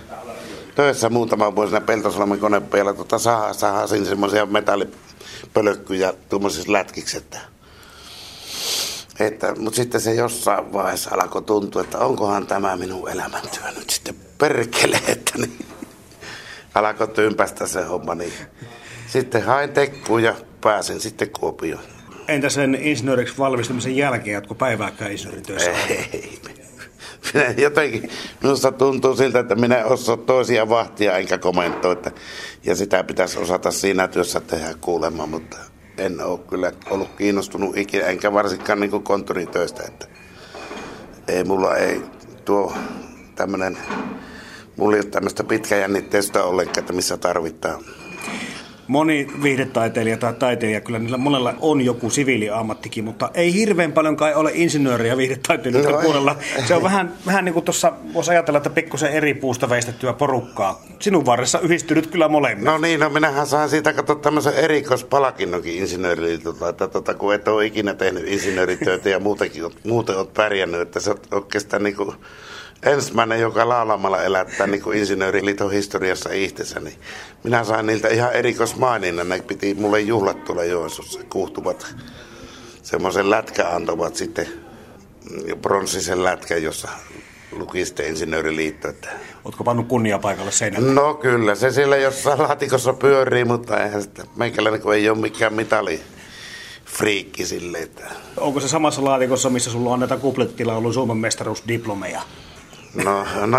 töissä 0.76 1.10
muutama 1.10 1.56
vuosina 1.56 1.82
Peltosalmen 1.82 2.40
konepajalla 2.40 2.94
tota 2.94 3.20
saha, 3.20 3.54
sahasin 3.54 4.06
semmoisia 4.06 4.46
metallipölkkyjä 4.46 6.14
tuommoisissa 6.30 6.72
lätkiksi, 6.72 7.18
että, 7.18 7.40
että, 9.20 9.56
mutta 9.56 9.76
sitten 9.76 10.02
se 10.02 10.14
jossain 10.14 10.74
vaiheessa 10.74 11.10
alkoi 11.14 11.42
tuntua, 11.42 11.82
että 11.82 12.00
onkohan 12.00 12.48
tämä 12.48 12.78
minun 12.78 13.10
elämäntyö 13.10 13.72
nyt 13.78 13.90
sitten 13.90 14.16
perkele, 14.38 15.00
että 15.08 15.34
niin, 15.38 15.66
alkoi 16.76 17.08
tympästä 17.08 17.68
se 17.68 17.84
homma, 17.84 18.16
niin 18.16 18.34
sitten 19.14 19.44
hain 19.44 19.70
tekkuun 19.70 20.24
ja 20.24 20.36
pääsin 20.62 21.00
sitten 21.00 21.30
Kuopioon. 21.30 21.84
Entä 22.28 22.50
sen 22.50 22.76
insinööriksi 22.76 23.38
valmistumisen 23.38 23.98
jälkeen, 23.98 24.34
jatko 24.34 24.56
päivääkään 24.56 25.12
insinöörin 25.12 25.46
töissä? 25.46 25.72
Ei, 25.90 26.40
minä 27.34 27.54
jotenkin, 27.58 28.10
minusta 28.44 28.72
tuntuu 28.72 29.16
siltä, 29.16 29.40
että 29.40 29.56
minä 29.56 29.78
en 29.78 29.86
osaa 29.86 30.18
toisia 30.18 30.70
vahtia 30.70 31.18
enkä 31.18 31.38
kommentoi, 31.38 31.94
että, 31.94 32.12
ja 32.64 32.76
sitä 32.76 33.04
pitäisi 33.04 33.40
osata 33.40 33.72
siinä 33.72 34.08
työssä 34.08 34.40
tehdä 34.40 34.74
kuulemma, 34.82 35.26
mutta 35.26 35.58
en 35.98 36.22
ole 36.22 36.40
kyllä 36.40 36.72
ollut 36.90 37.10
kiinnostunut 37.18 37.78
ikinä, 37.78 38.06
enkä 38.06 38.34
varsinkaan 38.34 38.80
niin 38.80 39.04
konttoritöistä, 39.04 39.84
että 39.88 40.08
ei 41.28 41.44
mulla 41.44 41.78
ei 41.78 42.02
tuo 42.46 42.74
tämmöinen, 43.36 43.78
mulla 44.78 44.96
ei 44.96 45.02
ole 45.02 45.10
tämmöistä 45.10 45.44
pitkäjännitteistä 45.44 46.44
ollenkaan, 46.44 46.80
että 46.80 46.94
missä 46.94 47.18
tarvitaan 47.18 47.84
moni 48.88 49.28
viihdetaiteilija 49.44 50.18
tai 50.18 50.34
taiteilija, 50.34 50.82
kyllä 50.82 51.00
niillä 51.00 51.18
monella 51.18 51.54
on 51.60 51.82
joku 51.82 52.10
siviiliammattikin, 52.10 53.04
mutta 53.04 53.30
ei 53.34 53.54
hirveän 53.54 53.92
paljon 53.92 54.18
kai 54.18 54.34
ole 54.34 54.52
insinööriä 54.54 55.18
viihdetaiteilijoiden 55.18 55.92
no, 55.92 56.02
puolella. 56.02 56.36
Se 56.68 56.76
on 56.76 56.84
vähän, 56.84 57.14
vähän 57.26 57.46
niin 57.46 57.54
kuin 57.54 57.66
tuossa, 57.66 57.94
voisi 58.14 58.32
ajatella, 58.32 58.58
että 58.58 58.70
pikkusen 58.70 59.12
eri 59.12 59.34
puusta 59.34 59.70
veistettyä 59.70 60.14
porukkaa. 60.14 60.82
Sinun 61.00 61.26
varressa 61.26 61.60
yhdistynyt 61.60 62.08
kyllä 62.08 62.28
molemmat. 62.28 62.66
No 62.66 62.78
niin, 62.78 63.00
no 63.00 63.10
minähän 63.10 63.48
saan 63.48 63.70
siitä 63.70 63.94
katsoa 63.94 64.16
tämmöisen 64.16 64.54
erikoispalakinnokin 64.54 65.76
insinööriltä, 65.76 66.50
että 66.70 66.88
tota, 66.88 67.14
kun 67.14 67.34
et 67.34 67.48
ole 67.48 67.66
ikinä 67.66 67.94
tehnyt 67.94 68.28
insinööritöitä 68.28 69.10
ja 69.10 69.20
muutenkin, 69.20 69.64
muuten 69.84 70.18
olet 70.18 70.34
pärjännyt, 70.34 70.82
että 70.82 71.00
se 71.00 71.12
on 71.12 71.18
oikeastaan 71.32 71.84
niin 71.84 71.96
kuin 71.96 72.16
ensimmäinen, 72.86 73.40
joka 73.40 73.70
laulamalla 73.70 74.24
elättää 74.24 74.68
niin 74.68 74.82
kuin 74.82 74.98
insinööriliiton 74.98 75.72
historiassa 75.72 76.30
itsensä, 76.34 76.80
niin 76.80 76.96
minä 77.44 77.64
sain 77.64 77.86
niiltä 77.86 78.08
ihan 78.08 78.34
erikoismaininnan. 78.34 79.30
Ne 79.30 79.42
piti 79.42 79.74
mulle 79.74 80.02
juhlat 80.02 80.44
tuolla 80.44 80.64
Joensuussa. 80.64 81.20
Kuhtuvat 81.30 81.96
semmoisen 82.84 83.30
lätkä 83.30 83.70
antavat 83.70 84.16
sitten 84.16 84.48
pronssisen 85.62 86.24
lätkän, 86.24 86.64
jossa 86.64 86.90
luki 87.52 87.86
sitten 87.86 88.08
insinööriliitto. 88.08 88.88
Että... 88.88 89.10
Oletko 89.46 89.64
pannut 89.64 89.88
paikalle 90.22 90.52
seinälle? 90.52 90.92
No 90.92 91.14
kyllä, 91.14 91.56
se 91.56 91.72
siellä 91.72 91.98
jossain 91.98 92.42
laatikossa 92.42 92.94
pyörii, 92.94 93.46
mutta 93.46 93.84
eihän 93.84 94.02
sitä 94.02 94.24
meikäläinen, 94.36 94.82
kun 94.82 94.96
ei 94.96 95.10
ole 95.10 95.18
mikään 95.18 95.54
mitali 95.54 96.02
friikki 96.86 97.46
sille. 97.46 97.78
Että... 97.78 98.04
Onko 98.38 98.60
se 98.60 98.68
samassa 98.68 99.04
laatikossa, 99.04 99.50
missä 99.50 99.72
sulla 99.72 99.90
on 99.90 100.00
näitä 100.00 100.18
kuplettila 100.18 100.76
ollut 100.76 100.94
Suomen 100.94 101.18
mestaruusdiplomeja? 101.18 102.22
No, 102.94 103.26
no 103.46 103.58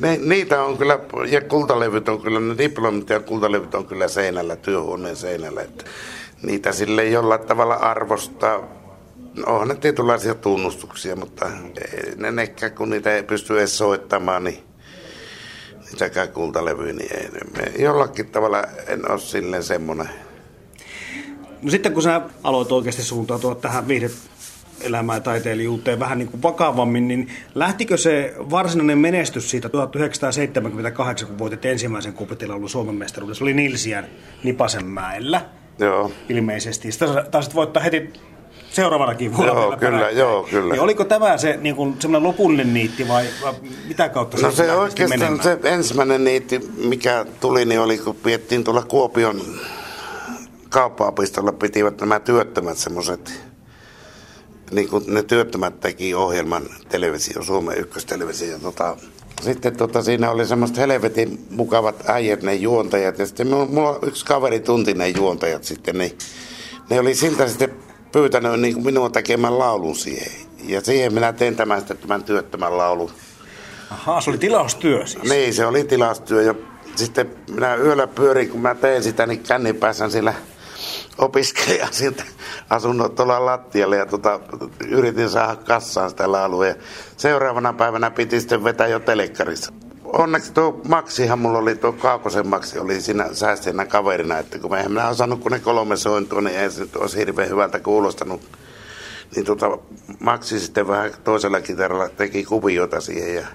ne, 0.00 0.16
niitä 0.16 0.62
on 0.62 0.78
kyllä, 0.78 0.98
ja 1.28 1.40
kultalevyt 1.40 2.08
on 2.08 2.22
kyllä, 2.22 2.40
ne 2.40 2.58
diplomit 2.58 3.10
ja 3.10 3.20
kultalevyt 3.20 3.74
on 3.74 3.86
kyllä 3.86 4.08
seinällä, 4.08 4.56
työhuoneen 4.56 5.16
seinällä. 5.16 5.62
Että 5.62 5.84
niitä 6.42 6.72
sille 6.72 7.04
jollain 7.04 7.46
tavalla 7.46 7.74
arvostaa. 7.74 8.82
Onhan 9.46 9.68
ne 9.68 9.74
tietynlaisia 9.74 10.34
tunnustuksia, 10.34 11.16
mutta 11.16 11.50
ne 12.16 12.30
nekkä, 12.30 12.70
kun 12.70 12.90
niitä 12.90 13.16
ei 13.16 13.22
pysty 13.22 13.58
edes 13.58 13.78
soittamaan, 13.78 14.44
niin 14.44 14.58
niitäkään 15.90 16.28
kultalevyjä, 16.28 16.92
niin 16.92 17.16
ei, 17.16 17.28
me, 17.30 17.84
jollakin 17.84 18.26
tavalla 18.26 18.62
en 18.86 19.10
ole 19.10 19.18
silleen 19.18 19.62
semmoinen. 19.62 20.08
No 21.62 21.70
sitten 21.70 21.92
kun 21.92 22.02
sä 22.02 22.20
aloit 22.44 22.72
oikeasti 22.72 23.02
suuntautua 23.02 23.54
tähän 23.54 23.88
elämää 24.84 25.20
taiteilijuuteen 25.20 26.00
vähän 26.00 26.18
niin 26.18 26.28
kuin 26.28 26.42
vakavammin, 26.42 27.08
niin 27.08 27.28
lähtikö 27.54 27.96
se 27.96 28.34
varsinainen 28.38 28.98
menestys 28.98 29.50
siitä 29.50 29.68
1978, 29.68 31.28
kun 31.28 31.38
voitit 31.38 31.64
ensimmäisen 31.64 32.12
kupitilaulun 32.12 32.70
Suomen 32.70 32.94
mestaruuden? 32.94 33.36
Se 33.36 33.44
oli 33.44 33.54
Nilsiän 33.54 34.06
Nipasenmäellä 34.44 35.40
Joo. 35.78 36.12
ilmeisesti. 36.28 36.92
Sitä 36.92 37.24
taisit 37.30 37.54
voittaa 37.54 37.82
heti 37.82 38.12
seuraavanakin 38.70 39.36
vuonna. 39.36 39.52
Joo, 39.52 39.62
kyllä, 39.62 39.78
peräkkäin. 39.78 40.16
joo, 40.16 40.42
kyllä. 40.50 40.74
Ja 40.74 40.82
oliko 40.82 41.04
tämä 41.04 41.36
se 41.38 41.58
niin 41.60 41.76
kuin, 41.76 41.96
semmoinen 42.00 42.28
lopullinen 42.28 42.74
niitti 42.74 43.08
vai, 43.08 43.26
vai 43.42 43.54
mitä 43.88 44.08
kautta 44.08 44.36
se 44.36 44.42
No 44.42 44.52
se 44.52 44.72
oikeastaan 44.72 45.20
menemään? 45.20 45.42
se 45.42 45.58
ensimmäinen 45.64 46.24
niitti, 46.24 46.60
mikä 46.76 47.26
tuli, 47.40 47.64
niin 47.64 47.80
oli 47.80 47.98
kun 47.98 48.14
piettiin 48.14 48.64
tuolla 48.64 48.82
Kuopion 48.82 49.40
kauppa-opistolla 50.68 51.52
pitivät 51.52 52.00
nämä 52.00 52.20
työttömät 52.20 52.78
semmoiset 52.78 53.51
niin 54.72 54.88
kuin 54.88 55.04
ne 55.06 55.22
työttömät 55.22 55.80
teki 55.80 56.14
ohjelman 56.14 56.62
televisio, 56.88 57.42
Suomen 57.42 57.78
ykköstelevisio. 57.78 58.58
Tota, 58.58 58.96
sitten 59.42 59.76
tota, 59.76 60.02
siinä 60.02 60.30
oli 60.30 60.46
semmoista 60.46 60.80
helvetin 60.80 61.46
mukavat 61.50 62.08
äijät, 62.08 62.42
ne 62.42 62.54
juontajat. 62.54 63.18
Ja 63.18 63.26
sitten 63.26 63.48
mulla 63.48 63.90
on 63.90 63.98
yksi 64.02 64.24
kaveri 64.24 64.60
tunti 64.60 64.94
ne 64.94 65.08
juontajat 65.08 65.64
sitten, 65.64 65.98
niin 65.98 66.18
ne 66.90 67.00
oli 67.00 67.14
siltä 67.14 67.48
sitten 67.48 67.70
pyytänyt 68.12 68.60
niin 68.60 68.74
kuin 68.74 68.84
minua 68.86 69.10
tekemään 69.10 69.58
laulun 69.58 69.96
siihen. 69.96 70.32
Ja 70.66 70.80
siihen 70.80 71.14
minä 71.14 71.32
tein 71.32 71.56
tämän, 71.56 71.78
sitten, 71.78 71.98
tämän 71.98 72.24
työttömän 72.24 72.78
laulun. 72.78 73.10
Ahaa, 73.90 74.20
se 74.20 74.30
oli 74.30 74.38
tilaustyö 74.38 75.06
siis. 75.06 75.22
Niin, 75.22 75.54
se 75.54 75.66
oli 75.66 75.84
tilaustyö. 75.84 76.42
Ja 76.42 76.54
sitten 76.96 77.30
minä 77.50 77.74
yöllä 77.74 78.06
pyörin, 78.06 78.48
kun 78.48 78.60
mä 78.60 78.74
tein 78.74 79.02
sitä, 79.02 79.26
niin 79.26 79.40
kännin 79.40 79.76
päässä 79.76 80.08
siellä 80.08 80.34
opiskelija 81.18 81.88
siltä 82.00 82.24
asunut 82.70 83.14
tuolla 83.14 83.46
lattialle 83.46 83.96
ja 83.96 84.06
tota, 84.06 84.40
yritin 84.88 85.30
saada 85.30 85.56
kassaan 85.56 86.10
sitä 86.10 86.32
laulua. 86.32 86.66
Ja 86.66 86.74
seuraavana 87.16 87.72
päivänä 87.72 88.10
piti 88.10 88.40
sitten 88.40 88.64
vetää 88.64 88.86
jo 88.86 89.00
telekkarissa. 89.00 89.72
Onneksi 90.04 90.52
tuo 90.52 90.80
Maksihan 90.88 91.38
mulla 91.38 91.58
oli, 91.58 91.76
tuo 91.76 91.92
Kaukosen 91.92 92.46
Maksi 92.46 92.78
oli 92.78 93.00
siinä 93.00 93.28
säästeenä 93.32 93.86
kaverina, 93.86 94.38
että 94.38 94.58
kun 94.58 94.70
me 94.70 94.80
en 94.80 94.90
minä 94.90 95.08
osannut, 95.08 95.40
kun 95.40 95.52
ne 95.52 95.58
kolme 95.58 95.96
sointua, 95.96 96.40
niin 96.40 96.58
ei 96.58 96.70
se 96.70 96.86
olisi 96.98 97.18
hirveän 97.18 97.48
hyvältä 97.48 97.80
kuulostanut. 97.80 98.40
Niin 99.36 99.44
tota, 99.44 99.78
Maksi 100.20 100.60
sitten 100.60 100.88
vähän 100.88 101.12
toisella 101.24 101.60
kitaralla 101.60 102.08
teki 102.08 102.44
kuvioita 102.44 103.00
siihen 103.00 103.34
ja 103.34 103.46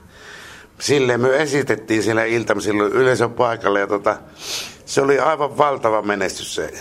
silleen 0.79 1.22
me 1.22 1.38
esitettiin 1.38 2.03
siellä 2.03 2.24
ilta 2.24 2.60
silloin 2.60 2.91
yleisön 2.91 3.34
paikalle 3.34 3.79
ja 3.79 3.88
tota, 3.88 4.17
se 4.86 5.01
oli 5.01 5.20
aivan 5.20 5.58
valtava 5.58 6.01
menestys 6.01 6.56
se, 6.56 6.74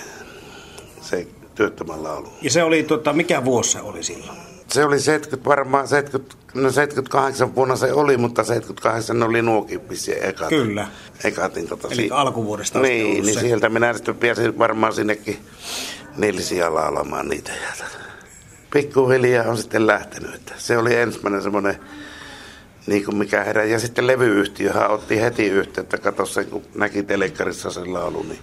se 1.06 1.26
työttömän 1.54 2.02
laulu. 2.02 2.28
Ja 2.42 2.50
se 2.50 2.62
oli, 2.62 2.82
tota, 2.82 3.12
mikä 3.12 3.44
vuosi 3.44 3.70
se 3.72 3.80
oli 3.80 4.02
silloin? 4.02 4.38
se 4.72 4.84
oli 4.84 5.00
70, 5.00 5.48
varmaan 5.50 5.88
70, 5.88 6.36
no 6.54 6.70
78 6.70 7.54
vuonna 7.54 7.76
se 7.76 7.92
oli, 7.92 8.16
mutta 8.16 8.44
78 8.44 9.22
oli 9.22 9.42
nuokin 9.42 9.80
ekat. 10.22 10.48
Kyllä. 10.48 10.86
Ekat, 11.24 11.54
niin 11.54 11.68
tota, 11.68 11.88
Eli 11.90 12.02
si- 12.02 12.10
alkuvuodesta 12.10 12.80
Niin, 12.80 13.22
niin 13.24 13.34
se. 13.34 13.40
sieltä 13.40 13.68
minä 13.68 13.92
sitten 13.92 14.14
pääsin 14.16 14.58
varmaan 14.58 14.92
sinnekin 14.92 15.38
nilsiä 16.16 16.74
laulamaan 16.74 17.28
niitä. 17.28 17.52
Pikkuhiljaa 18.72 19.44
on 19.50 19.56
sitten 19.56 19.86
lähtenyt. 19.86 20.52
Se 20.56 20.78
oli 20.78 20.94
ensimmäinen 20.94 21.42
semmoinen 21.42 21.76
niin 22.86 23.04
kuin 23.04 23.16
mikä 23.16 23.44
herää. 23.44 23.64
Ja 23.64 23.78
sitten 23.78 24.06
levyyhtiöhän 24.06 24.90
otti 24.90 25.20
heti 25.20 25.46
yhteyttä, 25.46 25.98
kato 25.98 26.26
sen, 26.26 26.46
kun 26.46 26.62
näki 26.74 27.02
telekkarissa 27.02 27.70
sen 27.70 27.94
laulu, 27.94 28.22
niin 28.22 28.38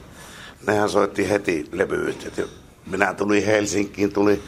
nehän 0.68 0.90
soitti 0.90 1.30
heti 1.30 1.70
levyyhtiöt. 1.72 2.50
Minä 2.92 3.14
tulin 3.14 3.46
Helsinkiin, 3.46 4.14
tuli 4.14 4.42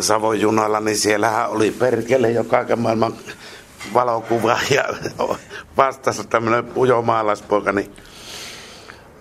Savon 0.00 0.40
junalla, 0.40 0.80
niin 0.80 0.96
siellähän 0.96 1.50
oli 1.50 1.70
perkele 1.70 2.30
jo 2.30 2.44
kaiken 2.44 2.78
maailman 2.78 3.14
valokuva 3.94 4.58
ja 4.70 4.84
vastassa 5.76 6.24
tämmöinen 6.24 6.64
ujo 6.76 7.02
maalaispoika, 7.02 7.72
niin, 7.72 7.90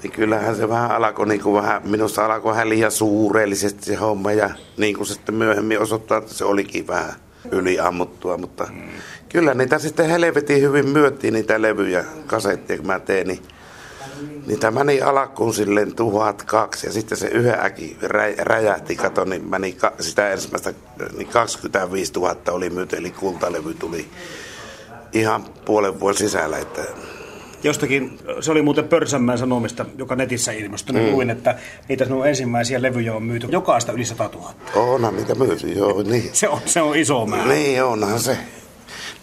niin 0.04 0.12
kyllähän 0.12 0.56
se 0.56 0.70
vähän 0.70 0.92
alkoi, 0.92 1.28
niin 1.28 1.42
kuin 1.42 1.56
vähän, 1.56 1.82
minusta 1.88 2.25
alkoi 2.25 2.51
vähän 2.51 2.70
liian 2.70 2.92
suureellisesti 2.92 3.86
se 3.86 3.96
homma 3.96 4.32
ja 4.32 4.50
niin 4.78 4.96
kuin 4.96 5.08
sitten 5.08 5.36
myöhemmin 5.36 5.80
osoittaa, 5.80 6.18
että 6.18 6.34
se 6.34 6.46
olikin 6.46 6.88
vähän 6.88 7.13
yliammuttua, 7.51 8.38
mutta 8.38 8.68
mm. 8.72 8.89
kyllä 9.30 9.54
niitä 9.54 9.80
sitten 9.80 10.10
helvetin 10.10 10.62
hyvin 10.62 10.88
myöttiin 10.89 11.34
niitä 11.34 11.62
levyjä, 11.62 12.06
kasetteja, 12.28 12.78
kun 12.78 12.88
mä 12.88 13.00
tein, 13.00 13.28
niin 13.28 13.39
Niitä 14.47 14.71
meni 14.71 15.01
alkuun 15.01 15.53
silleen 15.53 15.95
tuhat 15.95 16.43
kaksi 16.43 16.88
ja 16.88 16.93
sitten 16.93 17.17
se 17.17 17.27
yhä 17.27 17.57
äki 17.63 17.97
räjähti, 18.38 18.95
kato, 18.95 19.25
niin 19.25 19.49
meni 19.49 19.71
ka, 19.71 19.93
sitä 19.99 20.29
ensimmäistä, 20.29 20.73
niin 21.17 21.27
25 21.27 22.13
000 22.13 22.35
oli 22.49 22.69
myyty, 22.69 22.95
eli 22.95 23.11
kultalevy 23.11 23.73
tuli 23.73 24.05
ihan 25.13 25.45
puolen 25.65 25.99
vuoden 25.99 26.17
sisällä. 26.17 26.57
Että 26.57 26.81
Jostakin, 27.63 28.19
se 28.39 28.51
oli 28.51 28.61
muuten 28.61 28.88
Pörsänmään 28.88 29.38
sanomista, 29.38 29.85
joka 29.97 30.15
netissä 30.15 30.51
ilmestyi, 30.51 30.95
niin 30.95 31.07
mm. 31.07 31.13
luin, 31.13 31.29
että 31.29 31.55
niitä 31.89 32.05
sinun 32.05 32.27
ensimmäisiä 32.27 32.81
levyjä 32.81 33.15
on 33.15 33.23
myyty 33.23 33.47
jokaista 33.51 33.91
yli 33.91 34.05
100 34.05 34.29
000. 34.33 34.53
Onhan 34.75 35.15
niitä 35.15 35.35
myyty, 35.35 35.67
joo. 35.67 36.03
Niin. 36.03 36.29
se, 36.33 36.49
on, 36.49 36.59
se 36.65 36.81
on 36.81 36.95
iso 36.95 37.25
määrä. 37.25 37.53
Niin, 37.53 37.83
onhan 37.83 38.19
se. 38.19 38.38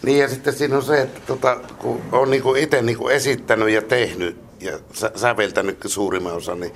Niin 0.03 0.19
ja 0.19 0.29
sitten 0.29 0.55
siinä 0.55 0.77
on 0.77 0.83
se, 0.83 1.01
että 1.01 1.21
tota, 1.27 1.57
kun 1.79 2.03
on 2.13 2.31
niinku 2.31 2.55
itse 2.55 2.83
niinku 2.83 3.09
esittänyt 3.09 3.71
ja 3.71 3.83
tehnyt 3.83 4.46
ja 4.67 4.79
sä, 4.93 5.11
säveltänyt 5.17 5.79
suurimman 5.87 6.33
osan, 6.33 6.61
niin 6.61 6.73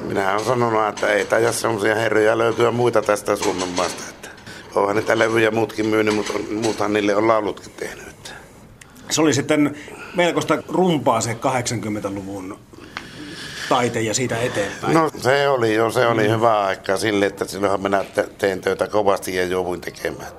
minä 0.00 0.32
olen 0.32 0.44
sanonut, 0.44 0.88
että 0.88 1.12
ei 1.12 1.24
taida 1.24 1.52
sellaisia 1.52 1.94
herroja 1.94 2.38
löytyä 2.38 2.70
muita 2.70 3.02
tästä 3.02 3.36
Suomen 3.36 3.68
maasta. 3.68 4.02
Että 4.10 4.28
onhan 4.74 4.96
niitä 4.96 5.18
levyjä 5.18 5.50
muutkin 5.50 5.86
myynyt, 5.86 6.14
mutta 6.14 6.32
muuthan 6.62 6.92
niille 6.92 7.16
on 7.16 7.28
laulutkin 7.28 7.72
tehnyt. 7.76 8.08
Että. 8.08 8.30
Se 9.10 9.20
oli 9.20 9.34
sitten 9.34 9.76
melkoista 10.14 10.62
rumpaa 10.68 11.20
se 11.20 11.32
80-luvun 11.32 12.58
taite 13.68 14.00
ja 14.00 14.14
siitä 14.14 14.38
eteenpäin. 14.38 14.94
No 14.94 15.10
se 15.16 15.48
oli 15.48 15.74
jo, 15.74 15.90
se 15.90 16.06
oli 16.06 16.28
mm. 16.28 16.34
hyvä 16.34 16.60
aika 16.60 16.96
sille, 16.96 17.26
että 17.26 17.44
silloinhan 17.44 17.82
minä 17.82 18.04
tein 18.38 18.60
töitä 18.60 18.88
kovasti 18.88 19.36
ja 19.36 19.44
jouduin 19.44 19.80
tekemään. 19.80 20.32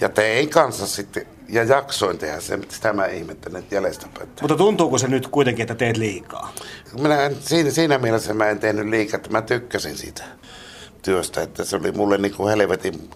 Ja 0.00 0.08
tein 0.08 0.50
kanssa 0.50 0.86
sitten 0.86 1.26
ja 1.48 1.64
jaksoin 1.64 2.18
tehdä 2.18 2.40
sen, 2.40 2.64
sitä 2.68 2.92
mä 2.92 3.06
ihmettelen 3.06 3.64
jäljestäpäin. 3.70 4.28
Mutta 4.40 4.56
tuntuuko 4.56 4.98
se 4.98 5.08
nyt 5.08 5.28
kuitenkin, 5.28 5.62
että 5.62 5.74
teet 5.74 5.96
liikaa? 5.96 6.52
Minä 7.00 7.22
en, 7.22 7.36
siinä, 7.40 7.70
siinä 7.70 7.98
mielessä 7.98 8.34
mä 8.34 8.48
en 8.48 8.58
tehnyt 8.58 8.88
liikaa, 8.88 9.16
että 9.16 9.30
mä 9.30 9.42
tykkäsin 9.42 9.96
siitä 9.96 10.24
työstä, 11.02 11.42
että 11.42 11.64
se 11.64 11.76
oli 11.76 11.92
mulle 11.92 12.18
niin 12.18 12.34
kuin 12.34 12.50
helvetin 12.50 13.10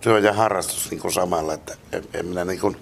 työ 0.00 0.18
ja 0.18 0.32
harrastus 0.32 0.90
niin 0.90 1.00
kuin 1.00 1.12
samalla, 1.12 1.54
että 1.54 1.76
en, 1.92 2.04
en 2.14 2.26
minä 2.26 2.44
niin 2.44 2.60
kuin 2.60 2.76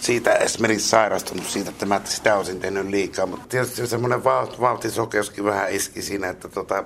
siitä 0.00 0.34
esimerkiksi 0.34 0.88
sairastunut 0.88 1.46
siitä, 1.46 1.70
että 1.70 1.86
mä 1.86 2.00
sitä 2.04 2.36
olisin 2.36 2.60
tehnyt 2.60 2.86
liikaa, 2.86 3.26
mutta 3.26 3.46
tietysti 3.48 3.86
semmoinen 3.86 4.24
vauhtisokeuskin 4.60 5.44
vähän 5.44 5.70
iski 5.70 6.02
siinä, 6.02 6.28
että 6.28 6.48
tota, 6.48 6.84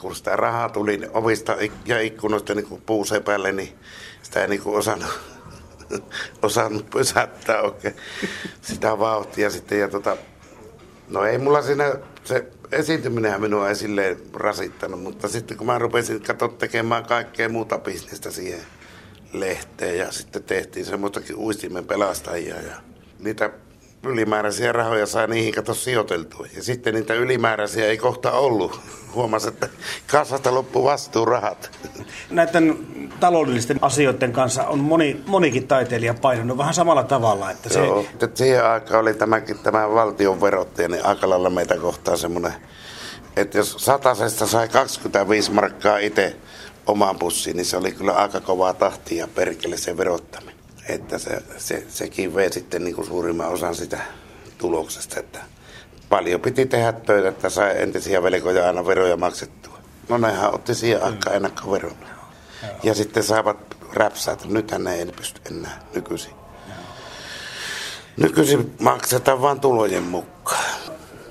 kun 0.00 0.16
sitä 0.16 0.36
rahaa 0.36 0.68
tuli 0.68 1.00
ovista 1.12 1.56
ja 1.86 2.00
ikkunoista 2.00 2.54
niin 2.54 2.82
puusepälle, 2.86 3.52
niin 3.52 3.78
sitä 4.22 4.42
ei 4.42 4.48
niin 4.48 4.62
kuin 4.62 4.76
osannut 4.76 5.31
osannut 6.42 6.90
pysäyttää 6.90 7.62
oikein 7.62 7.96
sitä 8.62 8.98
vauhtia 8.98 9.50
sitten. 9.50 9.80
Ja 9.80 9.88
tota, 9.88 10.16
no 11.08 11.24
ei 11.24 11.38
mulla 11.38 11.62
siinä, 11.62 11.94
se 12.24 12.46
esiintyminen 12.72 13.40
minua 13.40 13.68
ei 13.68 13.74
silleen 13.74 14.16
rasittanut, 14.34 15.02
mutta 15.02 15.28
sitten 15.28 15.56
kun 15.56 15.66
mä 15.66 15.78
rupesin 15.78 16.22
katsoa 16.22 16.48
tekemään 16.48 17.06
kaikkea 17.06 17.48
muuta 17.48 17.78
bisnestä 17.78 18.30
siihen 18.30 18.60
lehteen 19.32 19.98
ja 19.98 20.12
sitten 20.12 20.42
tehtiin 20.42 20.86
semmoistakin 20.86 21.36
uistimen 21.36 21.84
pelastajia 21.84 22.56
ja 22.60 22.74
niitä 23.18 23.50
ylimääräisiä 24.04 24.72
rahoja 24.72 25.06
saa 25.06 25.26
niihin 25.26 25.54
kato 25.54 25.74
sijoiteltua. 25.74 26.46
Ja 26.56 26.62
sitten 26.62 26.94
niitä 26.94 27.14
ylimääräisiä 27.14 27.86
ei 27.86 27.98
kohta 27.98 28.32
ollut. 28.32 28.80
Huomasi, 29.14 29.48
että 29.48 29.68
kassasta 30.06 30.54
loppu 30.54 30.84
vastuurahat. 30.84 31.78
Näiden 32.30 32.78
taloudellisten 33.20 33.78
asioiden 33.82 34.32
kanssa 34.32 34.66
on 34.66 34.78
moni, 34.78 35.22
monikin 35.26 35.68
taiteilija 35.68 36.14
painunut 36.14 36.58
vähän 36.58 36.74
samalla 36.74 37.02
tavalla. 37.02 37.50
Että 37.50 37.68
se... 37.68 37.78
Joo, 37.78 38.00
että 38.00 38.28
siihen 38.34 38.66
aikaan 38.66 39.00
oli 39.00 39.14
tämäkin 39.14 39.58
tämä 39.58 39.90
valtion 39.90 40.40
verottaja, 40.40 40.88
niin 40.88 41.06
aika 41.06 41.28
lailla 41.28 41.50
meitä 41.50 41.76
kohtaa 41.76 42.16
semmoinen, 42.16 42.52
että 43.36 43.58
jos 43.58 43.74
satasesta 43.78 44.46
sai 44.46 44.68
25 44.68 45.52
markkaa 45.52 45.98
itse 45.98 46.36
omaan 46.86 47.18
pussiin, 47.18 47.56
niin 47.56 47.66
se 47.66 47.76
oli 47.76 47.92
kyllä 47.92 48.12
aika 48.12 48.40
kovaa 48.40 48.74
tahtia 48.74 49.18
ja 49.18 49.28
perkele 49.34 49.76
se 49.76 49.96
verottaminen 49.96 50.51
että 50.88 51.18
se, 51.18 51.42
se, 51.56 51.84
sekin 51.88 52.34
vei 52.34 52.52
sitten 52.52 52.84
niin 52.84 52.94
kuin 52.94 53.06
suurimman 53.06 53.48
osan 53.48 53.74
sitä 53.74 53.98
tuloksesta, 54.58 55.20
että 55.20 55.38
paljon 56.08 56.40
piti 56.40 56.66
tehdä 56.66 56.92
töitä, 56.92 57.28
että 57.28 57.50
sai 57.50 57.82
entisiä 57.82 58.22
velkoja 58.22 58.66
aina 58.66 58.86
veroja 58.86 59.16
maksettua. 59.16 59.78
No 60.08 60.18
nehän 60.18 60.54
otti 60.54 60.74
siihen 60.74 61.02
aikaan 61.02 61.36
ennakkoveron. 61.36 61.96
Ja 62.82 62.94
sitten 62.94 63.22
saavat 63.22 63.76
räpsää, 63.92 64.32
että 64.32 64.48
nythän 64.48 64.84
ne 64.84 64.94
ei 64.94 65.06
pysty 65.06 65.40
enää 65.50 65.80
nykyisin. 65.94 66.32
Nykyisin 68.16 68.74
maksetaan 68.80 69.42
vain 69.42 69.60
tulojen 69.60 70.02
mukaan. 70.02 70.64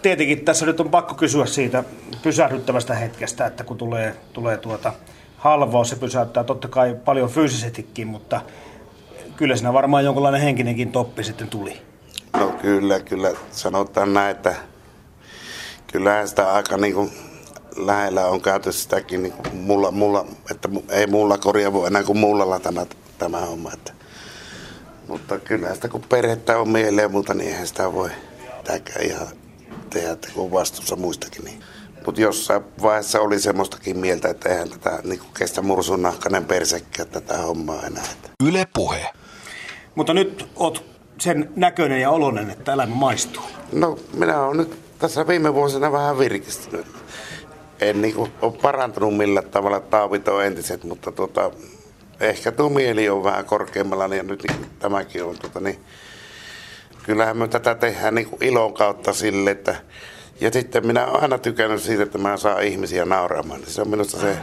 Tietenkin 0.02 0.46
tässä 0.46 0.66
nyt 0.66 0.80
on 0.80 0.90
pakko 0.90 1.14
kysyä 1.16 1.46
siitä 1.46 1.84
pysähdyttävästä 2.24 2.96
hetkestä, 2.96 3.46
että 3.46 3.64
kun 3.64 3.78
tulee, 3.78 4.16
tulee 4.34 4.58
tuota 4.58 4.94
halvaus, 5.38 5.90
se 5.90 5.96
pysäyttää 5.96 6.44
totta 6.44 6.68
kai 6.68 6.96
paljon 7.06 7.30
fyysisestikin, 7.30 8.08
mutta 8.08 8.42
kyllä 9.42 9.56
siinä 9.56 9.74
varmaan 9.74 10.06
jonkinlainen 10.06 10.42
henkinenkin 10.42 10.92
toppi 10.92 11.24
sitten 11.24 11.48
tuli. 11.48 11.82
No 12.34 12.50
kyllä, 12.62 13.00
kyllä 13.00 13.32
sanotaan 13.52 14.14
näin, 14.14 14.32
että 14.32 14.56
kyllähän 15.92 16.28
sitä 16.28 16.54
aika 16.54 16.78
niin 16.78 16.94
kuin 16.94 17.12
lähellä 17.76 18.26
on 18.26 18.42
käyty 18.42 18.72
sitäkin 18.72 19.24
niin 19.24 19.34
kuin 19.34 19.56
mulla, 19.56 19.92
mulla, 19.92 20.26
että 20.52 20.70
ei 20.90 21.08
mulla 21.08 21.38
korjaa 21.38 21.74
voi 21.74 21.88
enää 21.88 22.04
kuin 22.04 22.18
mulla 22.18 22.60
tämä, 22.60 22.86
tämä 23.18 23.40
homma. 23.40 23.72
Että. 23.74 23.94
Mutta 25.08 25.40
kyllä 25.40 25.76
sitä 25.76 25.88
kun 25.90 26.04
perhettä 26.10 26.60
on 26.60 26.70
mieleen 26.70 27.12
muuta, 27.12 27.34
niin 27.34 27.50
eihän 27.50 27.68
sitä 27.68 27.94
voi 27.94 28.10
tämäkään 28.64 29.06
ihan 29.06 29.28
tehdä, 29.90 30.12
että 30.12 30.28
kun 30.34 30.52
vastuussa 30.52 30.96
muistakin. 30.96 31.46
Niin. 31.46 31.60
Mutta 32.06 32.22
jossain 32.22 32.64
vaiheessa 32.82 33.22
oli 33.22 33.40
semmoistakin 33.40 33.98
mieltä, 33.98 34.30
että 34.30 34.50
eihän 34.50 34.70
tätä 34.70 35.00
niin 35.04 35.22
kestä 35.38 35.62
mursun 35.62 36.02
nahkainen 36.02 36.46
persekkiä 36.46 37.06
tätä 37.06 37.38
hommaa 37.38 37.84
enää. 37.84 38.04
Yle 38.44 38.68
puhe. 38.74 39.21
Mutta 39.96 40.14
nyt 40.14 40.50
oot 40.56 40.84
sen 41.20 41.50
näköinen 41.56 42.02
ja 42.02 42.10
olonen, 42.10 42.50
että 42.50 42.74
elämä 42.74 42.96
maistuu. 42.96 43.44
No 43.72 44.00
minä 44.14 44.42
olen 44.42 44.58
nyt 44.58 44.80
tässä 45.00 45.28
viime 45.28 45.54
vuosina 45.54 45.92
vähän 45.92 46.20
virkistynyt. 46.20 46.86
En 47.82 48.02
niin 48.02 48.16
kuin, 48.16 48.32
ole 48.42 48.54
parantunut 48.62 49.18
millä 49.18 49.42
tavalla, 49.42 49.80
taavit 49.80 50.28
on 50.28 50.46
entiset, 50.46 50.84
mutta 50.84 51.12
tota, 51.12 51.52
ehkä 52.20 52.52
tuo 52.52 52.70
mieli 52.70 53.10
on 53.10 53.24
vähän 53.24 53.46
korkeammalla 53.46 54.08
niin 54.08 54.28
nyt 54.28 54.44
niin, 54.44 54.66
tämäkin 54.80 55.24
on. 55.24 55.38
Tota, 55.38 55.60
niin, 55.60 55.80
kyllähän 57.04 57.38
me 57.38 57.48
tätä 57.48 57.76
tehdään 57.76 58.16
niin 58.16 58.30
kuin 58.30 58.44
ilon 58.44 58.74
kautta 58.74 59.14
sille, 59.14 59.52
että 59.52 59.76
ja 60.42 60.52
sitten 60.52 60.88
minä 60.88 61.06
olen 61.08 61.24
aina 61.24 61.38
tykännyt 61.38 61.82
siitä, 61.82 62.04
että 62.04 62.18
mä 62.18 62.38
saan 62.38 62.64
ihmisiä 62.64 63.06
nauraamaan. 63.06 63.62
Se 63.68 63.82
on 63.82 63.90
minusta 63.90 64.20
se, 64.20 64.38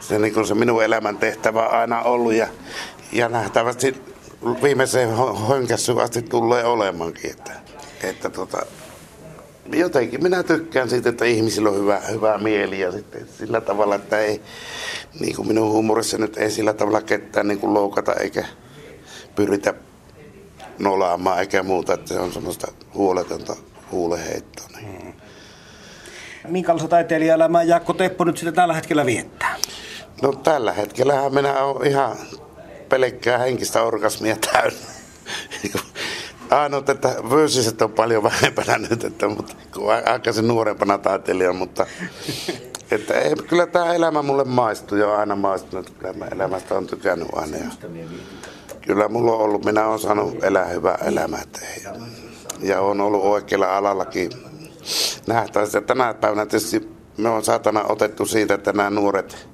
se, 0.00 0.18
niin 0.18 0.34
kuin 0.34 0.46
se 0.46 0.54
minun 0.54 0.84
elämän 0.84 1.16
tehtävä 1.16 1.66
aina 1.66 2.02
ollut 2.02 2.32
ja, 2.32 2.48
ja 3.12 3.28
nähtävästi 3.28 4.13
viimeiseen 4.62 5.16
hönkässyyn 5.48 5.98
asti 5.98 6.22
tulee 6.22 6.64
olemaankin. 6.64 7.30
Että, 7.30 7.52
että 8.02 8.30
tota, 8.30 8.66
jotenkin 9.72 10.22
minä 10.22 10.42
tykkään 10.42 10.90
siitä, 10.90 11.08
että 11.08 11.24
ihmisillä 11.24 11.68
on 11.68 11.76
hyvä, 11.76 12.00
hyvä 12.10 12.38
mieli 12.38 12.80
ja 12.80 12.92
sitten 12.92 13.28
sillä 13.38 13.60
tavalla, 13.60 13.94
että 13.94 14.18
ei, 14.18 14.40
niin 15.20 15.36
kuin 15.36 15.48
minun 15.48 15.70
huumorissa 15.70 16.18
nyt 16.18 16.36
ei 16.36 16.50
sillä 16.50 16.72
tavalla 16.72 17.02
ketään 17.02 17.48
niin 17.48 17.58
kuin 17.58 17.74
loukata 17.74 18.14
eikä 18.14 18.44
pyritä 19.34 19.74
nolaamaan 20.78 21.40
eikä 21.40 21.62
muuta, 21.62 21.94
että 21.94 22.08
se 22.08 22.20
on 22.20 22.32
semmoista 22.32 22.72
huoletonta 22.94 23.56
huuleheittoa. 23.92 24.66
Niin. 24.76 25.02
Hmm. 25.02 25.12
Minkälaista 26.48 26.88
taiteilijaelämää 26.88 27.62
Jaakko 27.62 27.92
Teppo 27.92 28.24
nyt 28.24 28.38
sitä 28.38 28.52
tällä 28.52 28.74
hetkellä 28.74 29.06
viettää? 29.06 29.56
No 30.22 30.32
tällä 30.32 30.72
hetkellä 30.72 31.30
minä 31.30 31.64
olen 31.64 31.90
ihan 31.90 32.16
pelkkää 32.88 33.38
henkistä 33.38 33.82
orgasmia 33.82 34.36
täynnä. 34.52 34.78
Ainoa, 36.50 36.82
että 36.88 37.14
fyysiset 37.28 37.82
on 37.82 37.92
paljon 37.92 38.22
vähempänä 38.22 38.78
nyt, 38.78 39.04
että, 39.04 39.28
mutta 39.28 39.54
kun 39.74 39.92
aikaisin 40.06 40.48
nuorempana 40.48 40.98
taiteilija, 40.98 41.52
mutta 41.52 41.86
että 42.90 43.14
ei, 43.14 43.36
kyllä 43.36 43.66
tämä 43.66 43.94
elämä 43.94 44.22
mulle 44.22 44.44
maistuu 44.44 44.98
ja 44.98 45.16
aina 45.16 45.36
maistunut. 45.36 45.90
Kyllä 45.90 46.12
mä 46.12 46.24
elämästä 46.32 46.74
on 46.74 46.86
tykännyt 46.86 47.28
aina. 47.32 47.56
Ja 47.56 47.70
kyllä 48.86 49.08
mulla 49.08 49.32
on 49.32 49.40
ollut, 49.40 49.64
minä 49.64 49.86
olen 49.86 49.98
saanut 49.98 50.44
elää 50.44 50.64
hyvää 50.64 50.98
elämää. 51.04 51.42
Ja, 51.84 51.94
ja 52.60 52.80
on 52.80 53.00
ollut 53.00 53.24
oikealla 53.24 53.76
alallakin 53.76 54.30
nähtäisi. 55.26 55.76
Ja 55.76 55.80
tänä 55.80 56.14
päivänä 56.14 56.46
tietysti 56.46 56.88
me 57.16 57.28
on 57.28 57.44
saatana 57.44 57.84
otettu 57.88 58.26
siitä, 58.26 58.54
että 58.54 58.72
nämä 58.72 58.90
nuoret, 58.90 59.48